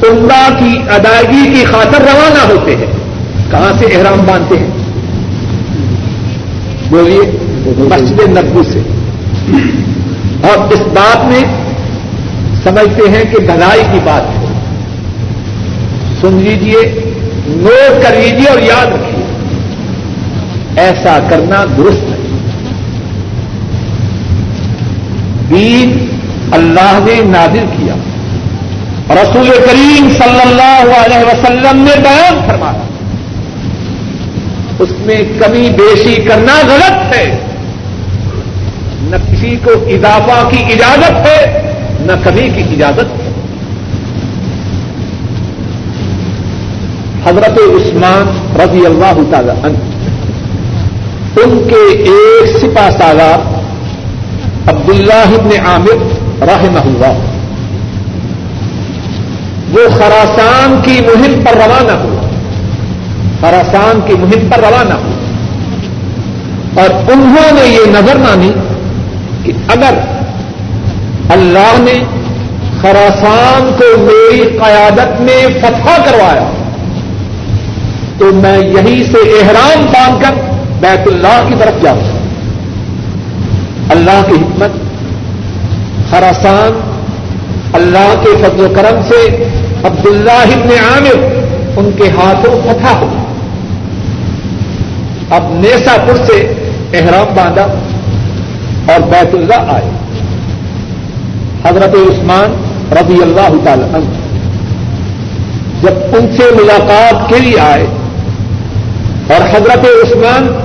[0.09, 2.85] عمرہ کی ادائیگی کی خاطر روانہ ہوتے ہیں،
[3.51, 4.69] کہاں سے احرام باندھتے ہیں؟
[6.89, 7.37] بولیے،
[7.77, 8.79] مسجد نبو سے۔
[10.47, 11.41] اور اس بات میں
[12.63, 14.45] سمجھتے ہیں کہ گھرائی کی بات ہے۔
[16.21, 17.11] سن لیجیے
[17.47, 19.14] نوٹ کر لیجیے اور یاد رکھیے۔
[20.77, 22.15] ایسا کرنا درست ہے
[25.49, 26.07] دین
[26.51, 27.93] اللہ نے نازل کیا۔
[29.09, 32.81] رسول کریم صلی اللہ علیہ وسلم نے بیان فرمایا۔
[34.79, 37.39] اس میں کمی بیشی کرنا غلط ہے۔
[39.01, 41.61] نہ کسی کو اضافہ کی اجازت ہے،
[41.99, 43.31] نہ کمی کی اجازت ہے۔
[47.25, 49.94] حضرت عثمان رضی اللہ تعالی عنہ
[51.37, 53.39] ان کے ایک سپا سالار
[54.69, 55.95] عبد اللہ ابن عامر
[56.41, 57.19] رحمہ اللہ۔
[59.73, 62.27] وہ خراسان کی مہم پر روانہ ہوا۔
[63.41, 65.15] خراسان کی مہم پر روانہ ہوا۔
[66.81, 68.51] اور انہوں نے یہ نظر مانی
[69.43, 69.93] کہ اگر
[71.29, 72.03] اللہ نے
[72.81, 76.49] خراسان کو میری قیادت میں فتح کروایا
[78.17, 80.54] تو میں یہیں سے احرام باندھ کر
[80.85, 81.99] بیت اللہ کی طرف جاؤں
[83.89, 84.71] اللہ کی حکمت،
[86.09, 86.79] خراسان،
[87.73, 89.43] اللہ کے فضل و کرم سے
[89.83, 91.25] عبداللہ ابن عامر
[91.77, 93.09] ان کے ہاتھوں فتح ہو۔
[95.29, 96.53] اب نیسا پور سے
[96.93, 97.63] احرام باندھا
[98.93, 99.89] اور بیت اللہ آئے۔
[101.65, 102.55] حضرت عثمان
[102.91, 104.05] رضی اللہ تعالی عنہ
[105.81, 107.85] جب ان سے ملاقات کے لیے آئے
[109.29, 110.64] اور حضرت عثمان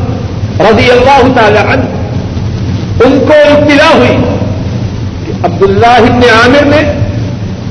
[0.60, 1.84] رضی اللہ تعالی عنہ،
[3.04, 4.16] ان کو اطلاع ہوئی
[5.26, 6.92] کہ عبداللہ ابن عامر نے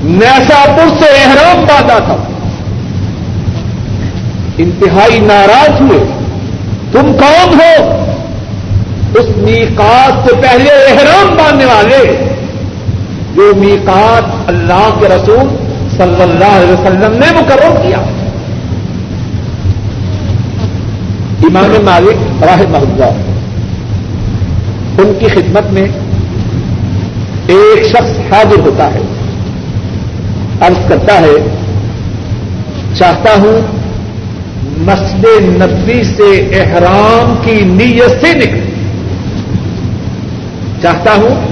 [0.03, 2.15] نیسا پور سے احرام باندھا تھا۔
[4.57, 5.99] انتہائی ناراض ہوئے۔
[6.91, 8.03] تم کون ہو؟
[9.15, 12.29] اس میقات سے پہلے احرام باندھنے والے۔
[13.35, 15.55] جو میقات اللہ کے رسول
[15.97, 17.97] صلی اللہ علیہ وسلم نے مقرر کیا۔
[21.43, 23.09] امام مالک راہ محبوبہ
[25.01, 25.87] ان کی خدمت میں
[27.47, 28.99] ایک شخص حاضر ہوتا ہے۔
[30.61, 31.37] عرض کرتا ہے،
[32.95, 33.61] چاہتا ہوں
[34.77, 38.59] مسجد نبی سے احرام کی نیت سے نکل
[40.81, 41.47] چاہتا ہوں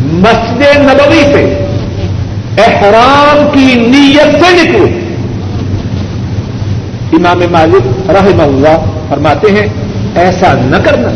[0.00, 1.66] مسجد نبوی سے
[2.58, 4.88] احرام کی نیت سے نکلوں۔
[7.12, 9.66] امام مالک رحمہ اللہ فرماتے ہیں،
[10.14, 11.08] ایسا نہ کرنا۔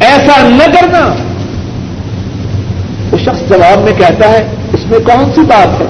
[0.00, 1.14] ایسا نہ کرنا۔
[3.12, 5.86] وہ شخص جواب میں کہتا ہے، اس میں کون سی بات ہے؟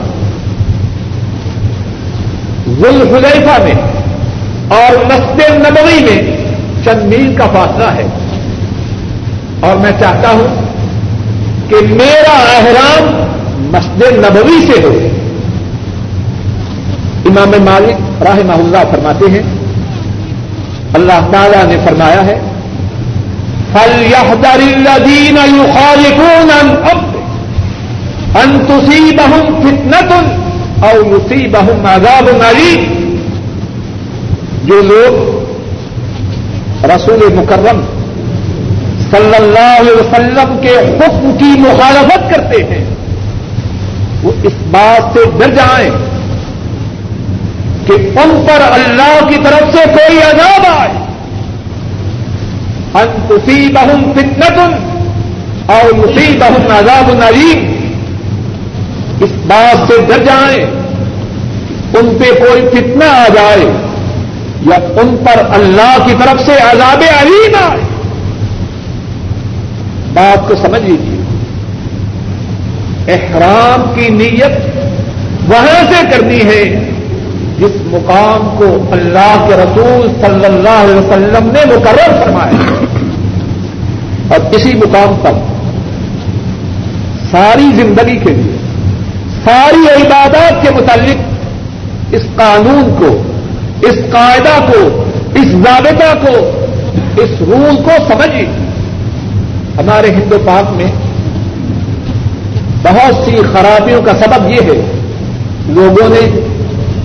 [2.69, 3.75] ذوالحلیفہ میں
[4.69, 6.37] اور مسجد نبوی میں
[6.85, 8.07] چند میل کا فاصلہ ہے۔
[9.61, 10.47] اور میں چاہتا ہوں
[11.69, 13.21] کہ میرا احرام
[13.59, 14.99] مسجد نبوی سے ہو۔
[17.25, 19.60] امام مالک راہ اللہ فرماتے ہیں
[20.99, 22.37] اللہ تعالی نے فرمایا ہے
[23.73, 26.51] فل يحذر الذين يخالفون
[28.41, 30.11] ان تصيبهم فتنه
[30.89, 32.83] او يصيبهم عذاب اليم
[34.65, 35.13] جو لوگ
[36.93, 37.81] رسول مکرم
[39.11, 42.85] صلی اللہ علیہ وسلم کے حکم کی مخالفت کرتے ہیں،
[44.23, 45.91] وہ اس بات سے ڈر جائیں۔
[47.91, 50.93] کہ ان پر اللہ کی طرف سے کوئی عذاب آئے۔
[52.95, 55.01] ان اسی بہم فتنتن
[55.67, 57.77] اور اسی بہم عذاب نریم
[59.21, 60.65] اس بات سے ڈر جائیں۔
[61.95, 63.73] ان پہ کوئی فتنہ آ جائے۔
[64.67, 67.81] یا ان پر اللہ کی طرف سے عذاب علیم آئے۔
[70.15, 71.21] بات کو سمجھ لیجیے
[73.13, 74.77] احرام کی نیت
[75.49, 76.90] وہاں سے کرنی ہے۔
[77.61, 82.85] جس مقام کو اللہ کے رسول صلی اللہ علیہ وسلم نے مقرر فرمایا
[84.29, 85.33] اور اسی مقام پر
[87.31, 88.57] ساری زندگی کے لیے،
[89.45, 93.23] ساری عبادات کے متعلق اس قانون کو،
[93.87, 95.05] اس قاعدہ کو،
[95.35, 96.61] اس ضابطہ کو،
[97.23, 98.47] اس رول کو سمجھیے۔
[99.79, 100.93] ہمارے ہندو پاک میں
[102.83, 104.81] بہت سی خرابیوں کا سبب یہ ہے،
[105.67, 106.50] لوگوں نے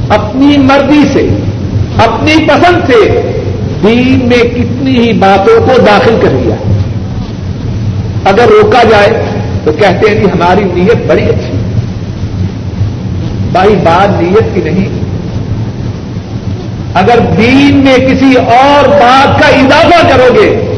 [0.10, 1.28] اپنی مرضی سے،
[1.98, 3.22] اپنی پسند سے
[3.84, 6.56] دین میں کتنی ہی باتوں کو داخل کر لیا۔
[8.24, 9.26] اگر روکا جائے
[9.64, 11.58] تو کہتے ہیں کہ ہماری نیت بڑی اچھی
[13.52, 15.06] بھائی، بات نیت کی نہیں۔
[16.94, 20.76] اگر دین میں کسی اور بات کا اضافہ کرو گے،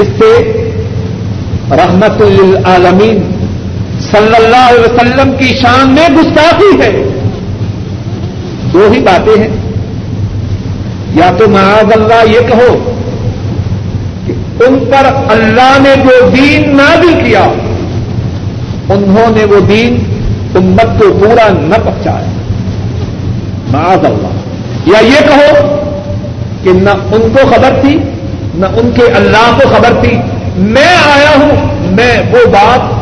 [0.00, 0.52] اس سے
[1.70, 3.46] رحمت للعالمین
[4.00, 7.19] صلی اللہ علیہ وسلم کی شان میں گستاخی ہے۔
[8.72, 9.48] دو ہی باتیں ہیں۔
[11.14, 12.92] یا تو معاذ اللہ یہ کہو
[14.26, 14.32] کہ
[14.64, 17.42] ان پر اللہ نے جو دین نازل کیا،
[18.88, 19.98] انہوں نے وہ دین
[20.54, 22.26] امت کو پورا نہ پہنچایا۔
[23.70, 24.28] معاذ اللہ۔
[24.86, 25.74] یا یہ کہو
[26.62, 27.98] کہ نہ ان کو خبر تھی،
[28.54, 30.16] نہ ان کے اللہ کو خبر تھی۔
[30.56, 31.50] میں آیا ہوں،
[31.90, 33.00] میں وہ بات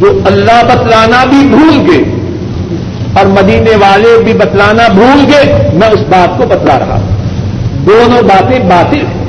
[0.00, 2.19] جو اللہ بتلانا بھی بھول گئے۔
[3.14, 7.16] اور مدینے والے بھی بتلانا بھول گئے، میں اس بات کو بتلا رہا ہوں۔
[7.86, 9.20] دونوں باتیں باطل ہیں۔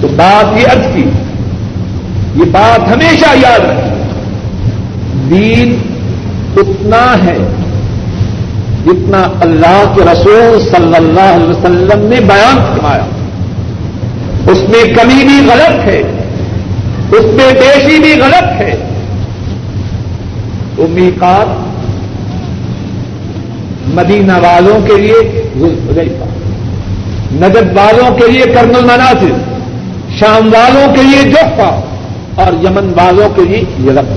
[0.00, 1.04] تو بات یہ ارض کی،
[2.36, 3.90] یہ بات ہمیشہ یاد رکھی
[5.30, 5.78] دین
[6.56, 7.38] اتنا ہے
[8.86, 13.04] جتنا اللہ کے رسول صلی اللہ علیہ وسلم نے بیان فرمایا۔
[14.50, 16.02] اس میں کمی بھی غلط ہے،
[17.12, 18.74] اس میں بیشی بھی غلط ہے۔
[20.76, 21.69] تو میقات
[23.88, 25.20] مدینہ والوں کے لیے
[27.32, 29.32] نجد والوں کے لیے کرن المناظر
[30.18, 31.70] شام والوں کے لیے جفا
[32.34, 34.12] اور یمن والوں کے لیے یلب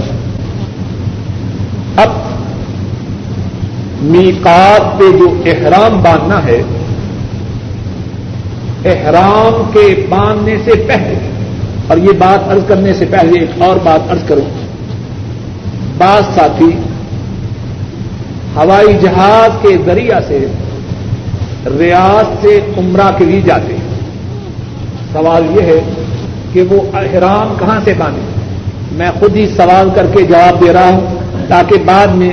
[1.96, 2.10] اب
[4.02, 6.62] میقات پہ جو احرام باندھنا ہے،
[8.86, 11.16] احرام کے باندھنے سے پہلے،
[11.88, 14.50] اور یہ بات ارض کرنے سے پہلے ایک اور بات ارض کروں۔
[15.98, 16.70] بعض ساتھی
[18.56, 20.46] ہوائی جہاز کے ذریعہ سے
[21.80, 24.00] ریاض سے عمرہ کے لیے جاتے ہیں۔
[25.14, 25.94] سوال یہ ہے
[26.54, 28.22] کہ وہ احرام کہاں سے باندھے؟
[28.92, 31.16] میں خود ہی سوال کر کے جواب دے رہا ہوں
[31.48, 32.32] تاکہ بعد میں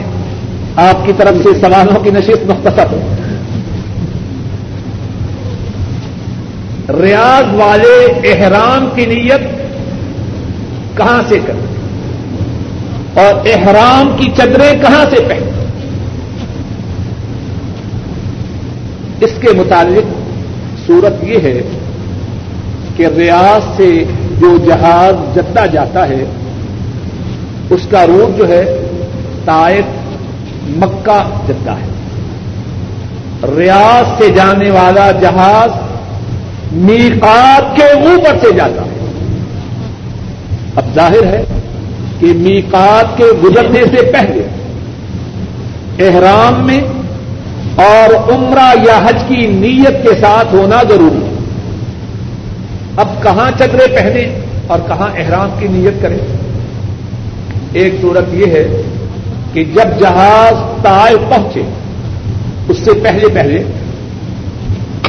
[0.76, 3.14] آپ کی طرف سے سوالوں کی نشست مختصر ہو۔
[7.02, 9.40] ریاض والے احرام کی نیت
[10.96, 11.66] کہاں سے کریں؟
[13.14, 15.59] اور احرام کی چدریں کہاں سے پہنیں؟
[19.20, 20.06] اس کے متعلق
[20.86, 21.60] صورت یہ ہے
[22.96, 24.04] کہ ریاض سے
[24.40, 26.24] جو جہاز جدہ جاتا ہے،
[27.70, 28.86] اس کا روٹ جو ہے
[29.44, 29.84] تائف
[30.68, 31.90] مکہ جدہ ہے۔
[33.56, 35.70] ریاض سے جانے والا جہاز
[36.72, 39.06] میقات کے اوپر سے جاتا ہے۔
[40.76, 41.44] اب ظاہر ہے
[42.20, 44.46] کہ میقات کے گزرنے سے پہلے
[46.08, 46.80] احرام میں
[47.80, 51.34] اور عمرہ یا حج کی نیت کے ساتھ ہونا ضروری ہے۔
[52.96, 56.18] اب کہاں چدرے پہنے اور کہاں احرام کی نیت کریں۔
[57.72, 58.82] ایک صورت یہ ہے
[59.52, 61.62] کہ جب جہاز تائے پہنچے،
[62.68, 63.62] اس سے پہلے پہلے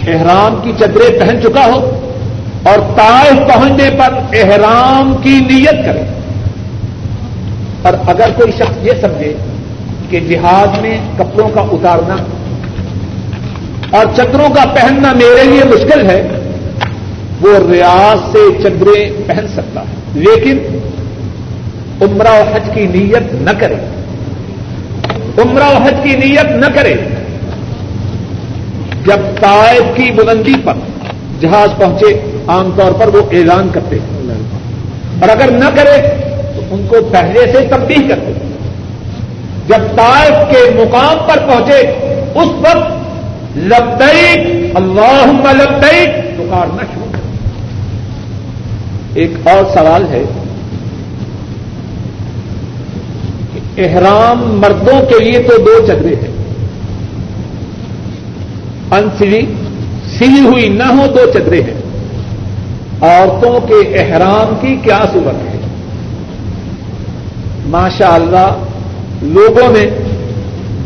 [0.08, 2.00] احرام کی چدرے پہن چکا ہو
[2.64, 6.02] اور تائف پہنچنے پر احرام کی نیت کرے۔
[7.82, 9.36] اور اگر کوئی شخص یہ سمجھے
[10.10, 12.16] کہ جہاز میں کپڑوں کا اتارنا
[13.92, 16.28] اور چدروں کا پہننا میرے لیے مشکل ہے،
[17.42, 20.58] وہ ریاض سے چدریں پہن سکتا ہے۔ لیکن
[22.02, 23.76] عمرہ و حج کی نیت نہ کرے۔
[25.38, 26.94] عمرہ و حج کی نیت نہ کرے۔
[29.06, 30.74] جب طائف کی بلندی پر
[31.40, 34.12] جہاز پہنچے، عام طور پر وہ اعلان کرتے۔ ہیں
[35.20, 36.08] اور اگر نہ کرے،
[36.56, 38.32] تو ان کو پہلے سے تبدیل کرتے۔
[39.68, 41.80] جب طائف کے مقام پر پہنچے،
[42.36, 43.01] اس وقت
[43.56, 47.20] لبیک اللہ لبیک پکارنا شروع کر
[49.14, 50.24] ایک اور سوال ہے
[53.54, 56.32] کہ احرام مردوں کے لیے تو دو چدرے ہیں۔
[58.92, 59.42] انسلی،
[60.20, 61.82] سلی ہوئی نہ ہو دو چدرے ہیں۔
[63.02, 65.60] عورتوں کے احرام کی کیا صورت ہے؟
[67.66, 68.58] ماشاء اللہ
[69.22, 70.01] لوگوں نے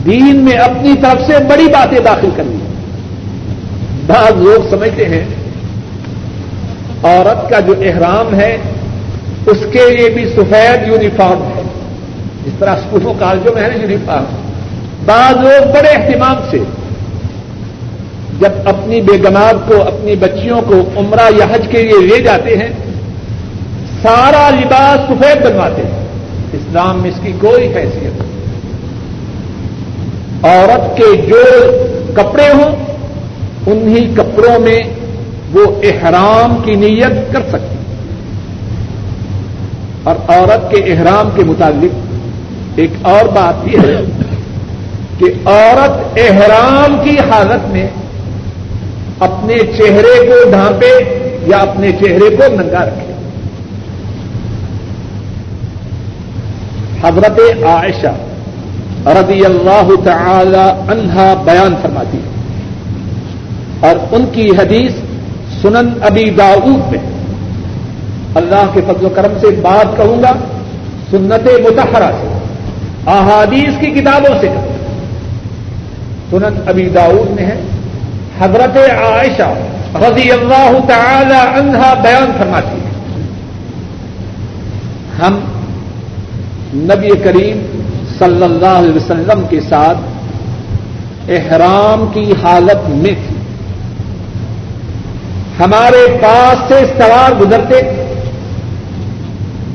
[0.05, 2.57] دین میں اپنی طرف سے بڑی باتیں داخل کر لی
[4.07, 5.25] بعض لوگ سمجھتے ہیں،
[7.03, 8.57] عورت کا جو احرام ہے،
[9.45, 11.61] اس کے لیے بھی سفید یونیفارم ہے۔
[12.45, 14.23] جس طرح اسکولوں کالجوں میں ہے نا یونیفارم۔
[15.05, 16.57] بعض لوگ بڑے اہتمام سے
[18.39, 22.69] جب اپنی بیگمات کو، اپنی بچیوں کو عمرہ یا حج کے لیے لے جاتے ہیں،
[24.01, 26.05] سارا لباس سفید بنواتے ہیں۔
[26.53, 28.34] اسلام میں اس کی کوئی حیثیت نہیں۔
[30.43, 31.43] عورت کے جو
[32.13, 32.71] کپڑے ہوں،
[33.67, 34.79] انہی کپڑوں میں
[35.53, 37.75] وہ احرام کی نیت کر سکتی۔
[40.03, 41.95] اور عورت کے احرام کے متعلق
[42.75, 44.01] ایک اور بات یہ ہے
[45.17, 47.87] کہ عورت احرام کی حالت میں
[49.19, 50.93] اپنے چہرے کو ڈھانپے
[51.47, 53.13] یا اپنے چہرے کو ننگا رکھے۔
[57.03, 58.24] حضرت عائشہ
[59.05, 62.35] رضی اللہ تعالی عنہا بیان فرماتی ہے۔
[63.79, 64.91] اور ان کی حدیث
[65.61, 67.11] سنن ابی داؤد میں۔
[68.35, 70.33] اللہ کے فضل و کرم سے بات کہوں گا،
[71.11, 72.37] سنت متحرہ سے،
[73.07, 74.47] احادیث کی کتابوں سے۔
[76.31, 77.61] سنن ابی داؤد میں ہے۔
[78.39, 79.53] حضرت عائشہ
[79.95, 83.21] رضی اللہ تعالی عنہا بیان فرماتی ہے۔
[85.21, 85.39] ہم
[86.73, 87.74] نبی کریم
[88.19, 89.97] صلی اللہ علیہ وسلم کے ساتھ
[91.29, 93.35] احرام کی حالت میں تھی۔
[95.59, 97.81] ہمارے پاس سے سوار گزرتے،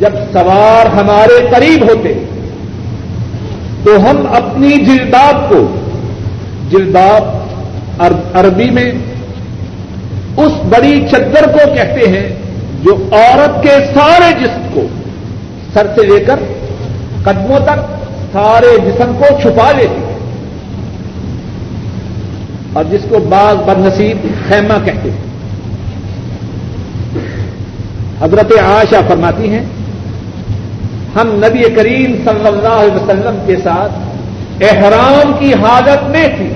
[0.01, 2.12] جب سوار ہمارے قریب ہوتے،
[3.84, 5.66] تو ہم اپنی جلداب کو،
[6.70, 7.38] جلداب
[8.34, 8.91] عربی میں
[10.36, 12.28] اس بڑی چدر کو کہتے ہیں
[12.82, 14.86] جو عورت کے سارے جسم کو
[15.72, 16.38] سر سے لے کر
[17.24, 17.99] قدموں تک
[18.33, 20.18] سارے جسم کو چھپا لیتی ہے۔
[22.72, 24.16] اور جس کو بعض بدنصیب
[24.49, 25.31] خیمہ کہتے ہیں۔
[28.20, 29.64] حضرت عائشہ فرماتی ہیں،
[31.16, 33.93] ہم نبی کریم صلی اللہ علیہ وسلم کے ساتھ
[34.61, 36.51] احرام کی حالت میں تھی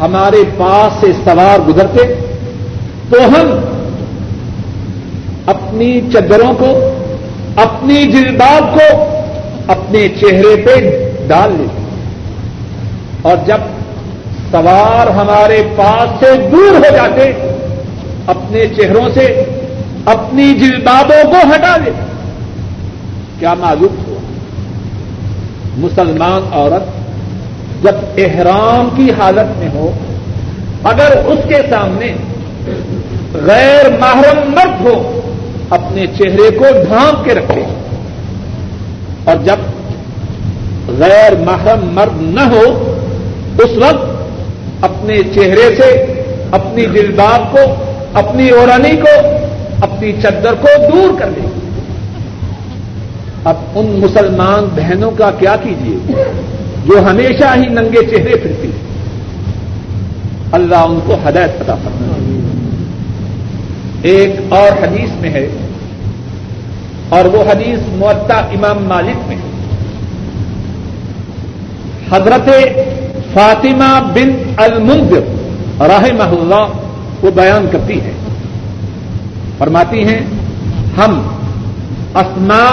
[0.00, 2.14] ہمارے پاس سے سوار گزرتے
[3.10, 3.60] تو ہم
[5.46, 6.94] اپنی چدروں کو،
[7.56, 9.09] اپنی جلباب کو
[9.70, 10.74] اپنے چہرے پہ
[11.26, 11.82] ڈال لیتے
[13.22, 13.60] اور جب
[14.50, 17.32] سوار ہمارے پاس سے دور ہو جاتے،
[18.26, 19.44] اپنے چہروں سے
[20.04, 22.04] اپنی جلبابوں کو ہٹا لیتے
[23.38, 24.18] کیا معلوم ہوا؟
[25.76, 26.84] مسلمان عورت
[27.82, 29.90] جب احرام کی حالت میں ہو،
[30.84, 32.12] اگر اس کے سامنے
[33.34, 35.20] غیر محرم مرد ہو،
[35.70, 37.64] اپنے چہرے کو ڈھانپ کے رکھے۔
[39.24, 39.58] اور جب
[40.98, 42.94] غیر محرم مرد نہ ہو،
[43.58, 45.90] اس وقت اپنے چہرے سے،
[46.52, 47.74] اپنی جلباب کو،
[48.14, 49.20] اپنی اورانی کو،
[49.80, 51.46] اپنی چدر کو دور کر لے
[53.44, 56.22] اب ان مسلمان بہنوں کا کیا کیجیے
[56.84, 58.70] جو ہمیشہ ہی ننگے چہرے پھرتی
[60.52, 62.12] اللہ ان کو ہدایت پتا کرنا
[64.02, 65.48] ایک اور حدیث میں ہے۔
[67.16, 69.36] اور وہ حدیث معطا امام مالک میں
[72.10, 72.48] حضرت
[73.32, 75.24] فاطمہ بن المنذر
[75.88, 78.12] رحمہ اللہ وہ بیان کرتی ہے
[79.58, 80.20] فرماتی ہیں،
[80.96, 81.20] ہم
[82.20, 82.64] اسما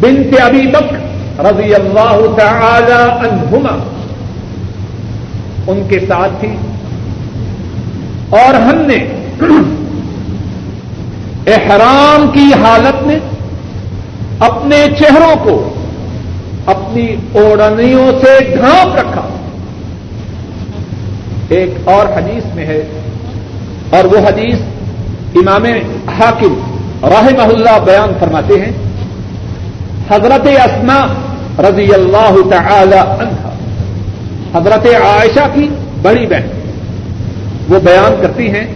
[0.00, 3.76] بنت ابی بکر رضی اللہ تعالی عنہما،
[5.66, 6.54] ان کے ساتھ تھی
[8.38, 8.98] اور ہم نے
[11.46, 13.18] احرام کی حالت میں
[14.38, 15.74] اپنے چہروں کو،
[16.66, 19.26] اپنی اوڑنیوں سے ڈھانپ رکھا۔
[21.48, 22.80] ایک اور حدیث میں ہے،
[23.90, 24.58] اور وہ حدیث
[25.34, 25.64] امام
[26.18, 26.54] حاکم
[27.02, 28.72] رحمہ اللہ بیان فرماتے ہیں۔
[30.10, 31.00] حضرت اسما
[31.58, 33.48] رضی اللہ تعالی عنہ
[34.54, 35.68] حضرت عائشہ کی
[36.02, 36.48] بڑی بہن،
[37.68, 38.66] وہ بیان کرتی ہیں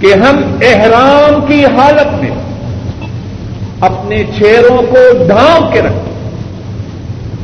[0.00, 2.30] کہ ہم احرام کی حالت میں
[3.80, 6.12] اپنے چہروں کو ڈھانپ کے رکھتے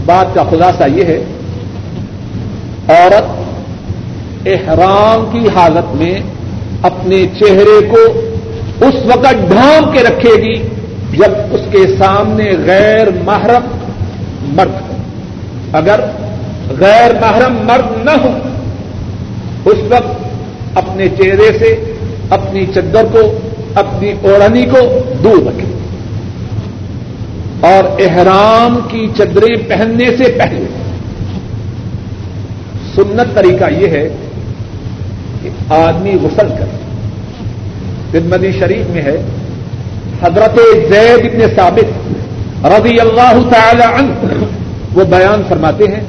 [0.05, 1.19] بات کا خلاصہ یہ ہے،
[2.89, 6.15] عورت احرام کی حالت میں
[6.83, 8.03] اپنے چہرے کو
[8.87, 10.55] اس وقت ڈھانپ کے رکھے گی
[11.13, 13.67] جب اس کے سامنے غیر محرم
[14.57, 14.97] مرد ہو۔
[15.73, 16.01] اگر
[16.81, 18.31] غیر محرم مرد نہ ہو،
[19.65, 21.75] اس وقت اپنے چہرے سے
[22.31, 23.39] اپنی چدر کو،
[23.75, 24.79] اپنی اوڑھنی کو
[25.25, 25.71] دور رکھے۔
[27.61, 30.65] اور احرام کی چدریں پہننے سے پہلے۔
[32.95, 34.09] سنت طریقہ یہ ہے
[35.43, 36.77] کہ آدمی غسل کرے۔
[38.13, 39.17] خدمتی شریف میں ہے
[40.23, 42.15] حضرت زید ابن ثابت
[42.65, 44.45] رضی اللہ تعالی عنہ،
[44.95, 46.01] وہ بیان فرماتے ہیں،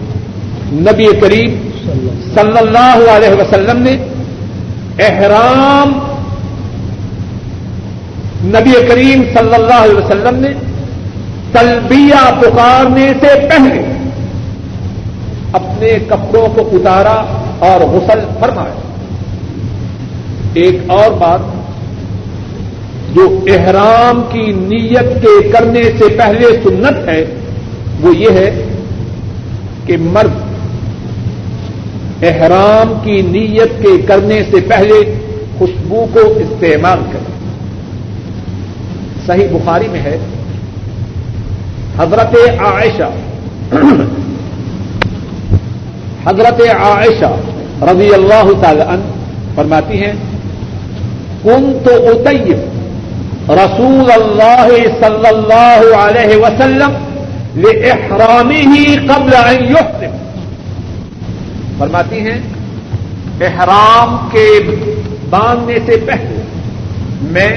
[0.74, 1.70] نبی کریم
[2.36, 3.98] صلی اللہ علیہ وسلم نے
[5.00, 6.11] احرام
[8.44, 10.50] نبی کریم صلی اللہ علیہ وسلم نے
[11.52, 13.82] تلبیہ پکارنے سے پہلے
[15.54, 17.24] اپنے کپڑوں کو اتارا
[17.60, 18.76] اور غسل فرمایا۔
[20.54, 21.40] ایک اور بات،
[23.16, 27.26] جو احرام کی نیت کے کرنے سے پہلے سنت ہے،
[28.02, 28.68] وہ یہ ہے
[29.86, 30.34] کہ مرد
[32.24, 35.16] احرام کی نیت کے کرنے سے پہلے
[35.58, 37.31] خوشبو کو استعمال کرے۔
[39.26, 40.18] صحیح بخاری میں ہے،
[41.98, 43.10] حضرت عائشہ
[46.26, 47.32] حضرت عائشہ
[47.90, 49.06] رضی اللہ تعالی عنہ
[49.56, 50.14] فرماتی ہیں
[51.44, 54.70] کن تو اتیب رسول اللہ
[55.00, 56.92] صلی اللہ علیہ وسلم
[57.92, 60.20] احرامی ہی قبل يحرم
[61.78, 62.40] فرماتی ہیں،
[63.48, 64.48] احرام کے
[65.30, 66.42] باندھنے سے پہلے
[67.32, 67.52] میں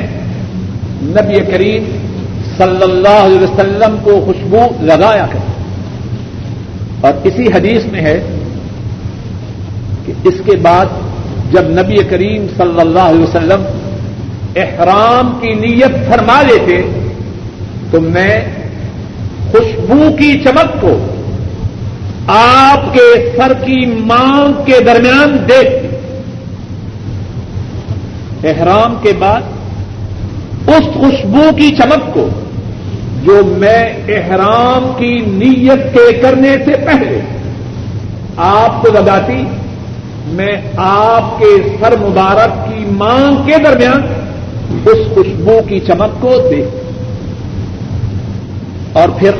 [1.05, 1.84] نبی کریم
[2.57, 5.38] صلی اللہ علیہ وسلم کو خوشبو لگایا کر
[7.00, 8.20] اور اسی حدیث میں ہے
[10.07, 10.86] کہ اس کے بعد
[11.52, 13.62] جب نبی کریم صلی اللہ علیہ وسلم
[14.57, 16.82] احرام کی نیت فرما لیتے،
[17.90, 18.44] تو میں
[19.50, 20.98] خوشبو کی چمک کو
[22.26, 25.88] آپ کے سر کی مانگ کے درمیان دیکھتی۔
[28.48, 29.40] احرام کے بعد
[30.66, 32.28] اس خوشبو کی چمک کو
[33.22, 37.20] جو میں احرام کی نیت کے کرنے سے پہلے
[38.36, 39.44] آپ کو لگاتی،
[40.26, 44.02] میں آپ کے سر مبارک کی مانگ کے درمیان
[44.84, 46.68] اس خوشبو کی چمک کو دیکھ۔
[48.92, 49.30] اور پھر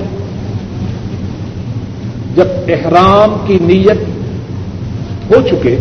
[2.35, 4.03] جب احرام کی نیت
[5.31, 5.77] ہو چکے،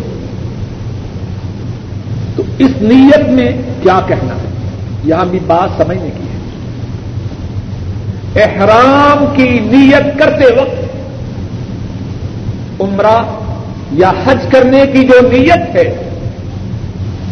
[2.35, 4.52] تو اس نیت میں کیا کہنا ہے؟
[5.03, 6.33] یہاں بھی بات سمجھنے کی ہے۔
[8.43, 10.83] احرام کی نیت کرتے وقت
[12.81, 13.23] عمرہ
[13.91, 16.09] یا حج کرنے کی جو نیت ہے،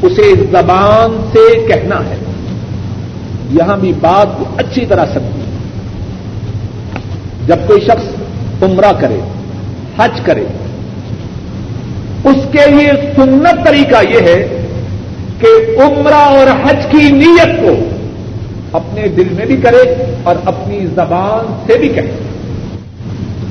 [0.01, 2.15] اسے زبان سے کہنا ہے۔
[3.51, 5.41] یہاں بھی بات کو اچھی طرح سمجھے
[7.47, 8.15] جب کوئی شخص
[8.63, 9.19] عمرہ کرے،
[9.97, 10.43] حج کرے،
[12.23, 14.60] اس کے لیے سنت طریقہ یہ ہے
[15.41, 17.73] کہ عمرہ اور حج کی نیت کو
[18.77, 19.83] اپنے دل میں بھی کرے
[20.23, 22.11] اور اپنی زبان سے بھی کہے۔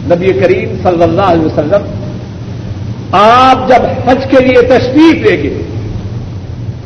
[0.04, 1.90] نبی کریم صلی اللہ علیہ وسلم،
[3.12, 5.62] آپ جب حج کے لیے تشریف لے گئے،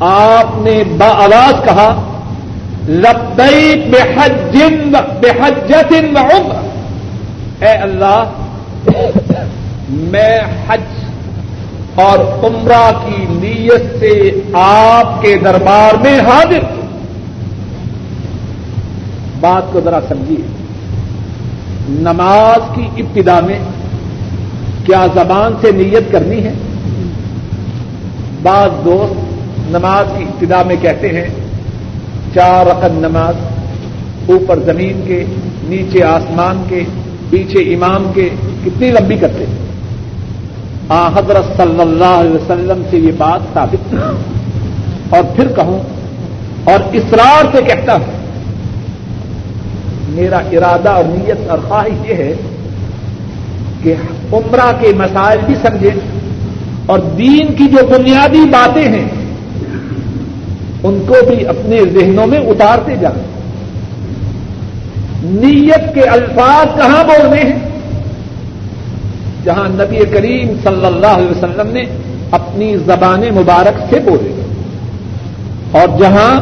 [0.00, 1.88] آپ نے با آواز کہا،
[2.88, 4.56] لبیک بے حج
[5.20, 5.92] بے حجت
[7.60, 8.24] اے اللہ،
[9.88, 10.38] میں
[10.68, 11.03] حج
[11.94, 16.60] اور عمرہ کی نیت سے آپ کے دربار میں حاضر۔
[19.40, 20.46] بات کو ذرا سمجھیے۔
[21.88, 23.58] نماز کی ابتدا میں
[24.84, 26.52] کیا زبان سے نیت کرنی ہے؟
[28.42, 29.14] بعض دوست
[29.70, 31.28] نماز کی ابتدا میں کہتے ہیں،
[32.34, 33.34] چار رقم نماز،
[34.28, 35.24] اوپر زمین کے،
[35.62, 36.80] نیچے آسمان کے،
[37.30, 38.28] پیچھے امام کے،
[38.64, 39.73] کتنی لمبی کرتے ہیں؟
[40.90, 43.94] حضرت صلی اللہ علیہ وسلم سے یہ بات ثابت
[45.10, 45.78] اور پھر کہوں،
[46.64, 48.12] اور اسرار سے کہتا ہوں،
[50.08, 52.32] میرا ارادہ اور نیت اور خواہش یہ ہے
[53.82, 53.94] کہ
[54.32, 55.96] عمرہ کے مسائل بھی سمجھیں
[56.86, 59.08] اور دین کی جو بنیادی باتیں ہیں،
[60.82, 63.22] ان کو بھی اپنے ذہنوں میں اتارتے جائیں۔
[65.24, 67.73] نیت کے الفاظ کہاں بولنے ہیں؟
[69.44, 71.84] جہاں نبی کریم صلی اللہ علیہ وسلم نے
[72.30, 74.42] اپنی زبان مبارک سے بولے
[75.70, 76.40] اور جہاں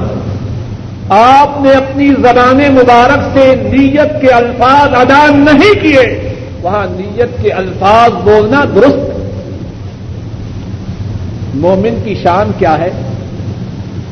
[1.09, 7.51] آپ نے اپنی زبان مبارک سے نیت کے الفاظ ادا نہیں کیے، وہاں نیت کے
[7.51, 9.13] الفاظ بولنا درست
[11.55, 12.91] مومن کی شان کیا ہے؟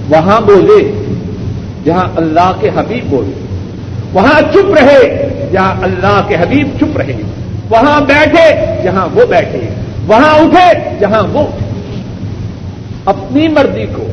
[0.09, 1.05] وہاں بولے،
[1.85, 3.47] جہاں اللہ کے حبیب بولے۔
[4.13, 7.17] وہاں چپ رہے، جہاں اللہ کے حبیب چپ رہے۔
[7.71, 9.69] وہاں بیٹھے جہاں وہ بیٹھے،
[10.07, 11.71] وہاں اٹھے جہاں وہ اٹھے۔
[13.05, 14.07] اپنی مرضی کو،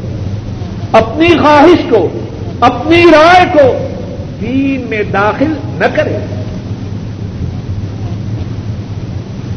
[0.92, 2.08] اپنی خواہش کو،
[2.60, 3.88] اپنی رائے کو
[4.42, 6.18] دین میں داخل نہ کرے۔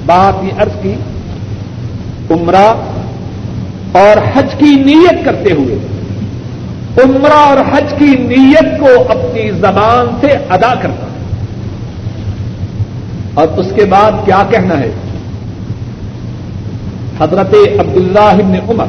[0.07, 0.95] بات یہ عرض کی،
[2.31, 2.75] عمرہ
[3.93, 5.79] اور حج کی نیت کرتے ہوئے،
[7.05, 11.10] عمرہ اور حج کی نیت کو اپنی زبان سے ادا کرنا۔
[13.41, 14.91] اور اس کے بعد کیا کہنا ہے؟
[17.21, 18.89] حضرت عبداللہ ابن عمر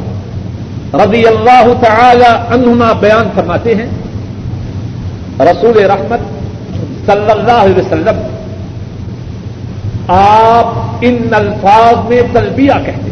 [1.01, 3.89] رضی اللہ تعالی عنہما بیان فرماتے ہیں،
[5.49, 6.29] رسول رحمت
[7.05, 8.21] صلی اللہ علیہ وسلم،
[10.13, 13.09] آپ ان الفاظ میں تلبیہ کہتے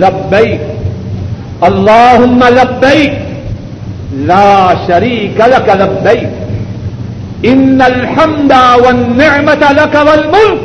[0.00, 0.56] لبئی
[1.68, 3.06] اللہ لبئی
[4.30, 6.26] لا شریک لک لبئی
[7.44, 10.60] ان الحمد والنعمت لک والملک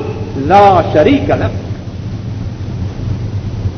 [0.48, 1.60] لا شریک لک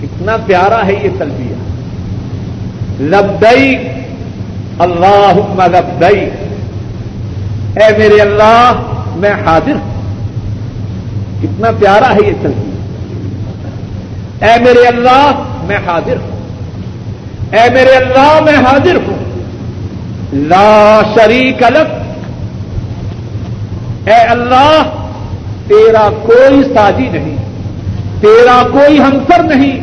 [0.02, 1.56] کتنا پیارا ہے یہ تلبیہ
[3.12, 3.76] لبئی
[4.80, 5.39] اللہ
[5.70, 6.20] لبئی
[7.76, 8.84] اے میرے اللہ
[9.16, 9.91] میں حاضر ہوں
[11.41, 12.72] کتنا پیارا ہے یہ تلبیہ
[14.46, 16.32] اے میرے اللہ میں حاضر ہوں
[17.52, 19.22] اے میرے اللہ میں حاضر ہوں
[20.48, 22.03] لا شریک الگ
[24.06, 24.84] اے اللہ،
[25.68, 27.38] تیرا کوئی سازی نہیں،
[28.22, 29.80] تیرا کوئی ہمسر نہیں،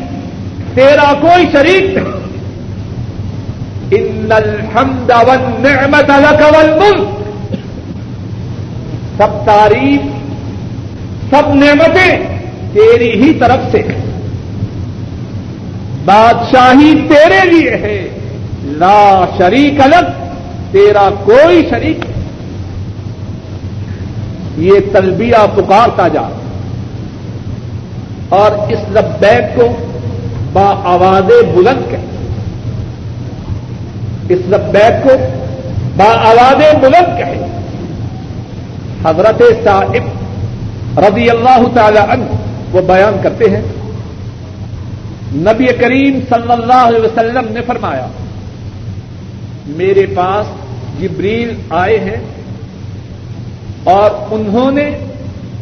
[0.74, 2.20] تیرا کوئی شریک نہیں۔
[3.90, 7.08] ان الحمد والنعمت لك والملک۔
[9.16, 10.00] سب تعریف،
[11.30, 12.38] سب نعمتیں
[12.72, 13.82] تیری ہی طرف سے
[16.04, 18.08] بادشاہی تیرے لیے ہے۔
[18.64, 20.10] لا شریک الگ
[20.70, 22.09] تیرا کوئی شریک
[24.56, 26.22] یہ تلبیہ پکارتا جا
[28.28, 29.68] اور اس لبیک کو
[30.52, 31.96] با آواز بلند کہ
[34.28, 35.10] اس لبیک کو
[35.96, 37.46] با آواز بلند کہے
[39.04, 42.24] حضرت صاحب رضی اللہ تعالی عنہ
[42.72, 43.62] وہ بیان کرتے ہیں۔
[45.34, 48.06] نبی کریم صلی اللہ علیہ وسلم نے فرمایا،
[49.66, 50.46] میرے پاس
[51.00, 52.39] جبریل آئے ہیں۔
[53.84, 54.90] اور انہوں نے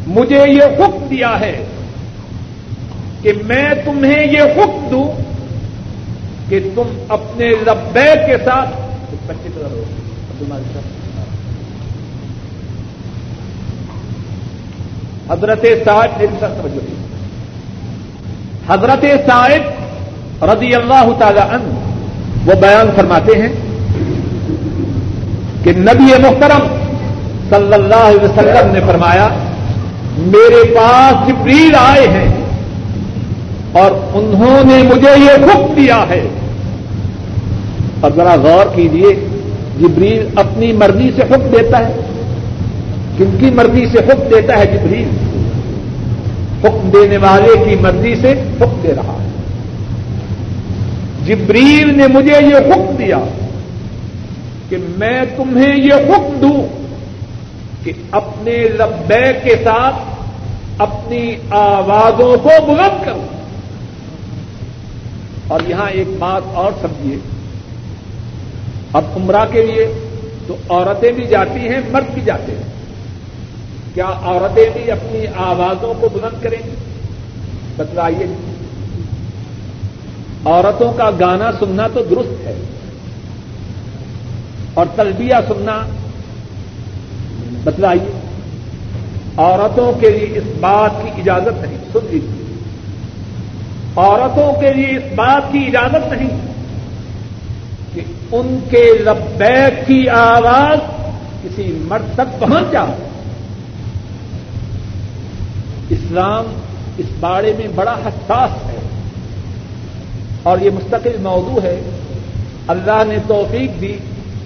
[0.07, 1.65] مجھے یہ حکم دیا ہے
[3.21, 5.21] کہ میں تمہیں یہ حکم دوں
[6.49, 8.69] کہ تم اپنے لبیک کے ساتھ
[9.27, 9.83] بچے صاحب۔
[15.31, 16.95] حضرت صاحب ایک ساتھ توجہ دی۔
[18.67, 21.75] حضرت صاحب رضی اللہ تعالی عنہ
[22.45, 23.53] وہ بیان فرماتے ہیں
[25.63, 26.78] کہ نبی محترم
[27.49, 29.27] صلی اللہ علیہ وسلم نے فرمایا،
[30.17, 32.35] میرے پاس جبریل آئے ہیں
[33.71, 36.27] اور انہوں نے مجھے یہ حکم دیا ہے.
[38.01, 39.27] اور ذرا غور کیجیے
[39.79, 41.93] جبریل اپنی مرضی سے حکم دیتا ہے۔
[43.17, 45.07] کن کی مرضی سے حکم دیتا ہے جبریل؟
[46.63, 49.29] حکم دینے والے کی مرضی سے حکم دے رہا ہے۔
[51.25, 53.17] جبریل نے مجھے یہ حکم دیا
[54.69, 56.78] کہ میں تمہیں یہ حکم دوں۔
[57.83, 59.95] کہ اپنے لبے کے ساتھ
[60.77, 63.27] اپنی آوازوں کو بلند کروں
[65.47, 67.17] اور یہاں ایک بات اور سمجھیے۔
[68.93, 69.93] اب عمرہ کے لیے
[70.47, 72.63] تو عورتیں بھی جاتی ہیں، مرد بھی جاتے ہیں۔
[73.93, 76.75] کیا عورتیں بھی اپنی آوازوں کو بلند کریں گی؟
[77.75, 78.25] بتلائیے۔
[80.45, 82.55] عورتوں کا گانا سننا تو درست ہے
[84.73, 85.81] اور تلبیہ سننا
[87.63, 88.19] بتلائیے۔
[89.37, 92.49] عورتوں کے لیے اس بات کی اجازت نہیں، سن لیجیے
[93.95, 96.41] عورتوں کے لیے اس بات کی اجازت نہیں
[97.93, 98.01] کہ
[98.31, 100.77] ان کے لبیک کی آواز
[101.43, 102.93] کسی مرد تک پہنچ جاؤ
[105.89, 106.45] اسلام
[106.97, 108.79] اس بارے میں بڑا حساس ہے
[110.43, 111.81] اور یہ مستقل موضوع ہے۔
[112.67, 113.97] اللہ نے توفیق دی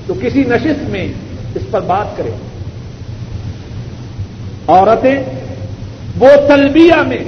[0.06, 1.08] تو کسی نشست میں
[1.56, 2.53] اس پر بات کریں
[4.74, 5.20] عورتیں
[6.20, 7.24] وہ تلبیہ میں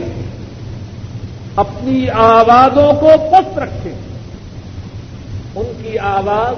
[1.55, 3.93] اپنی آوازوں کو پست رکھیں
[5.55, 6.55] ان کی آواز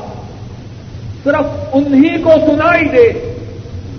[1.24, 3.08] صرف انہی کو سنائی دے،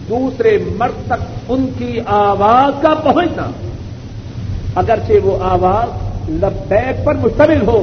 [0.09, 3.51] دوسرے مرد تک ان کی آواز کا پہنچنا
[4.81, 7.79] اگرچہ وہ آواز لبیک پر مشتمل ہو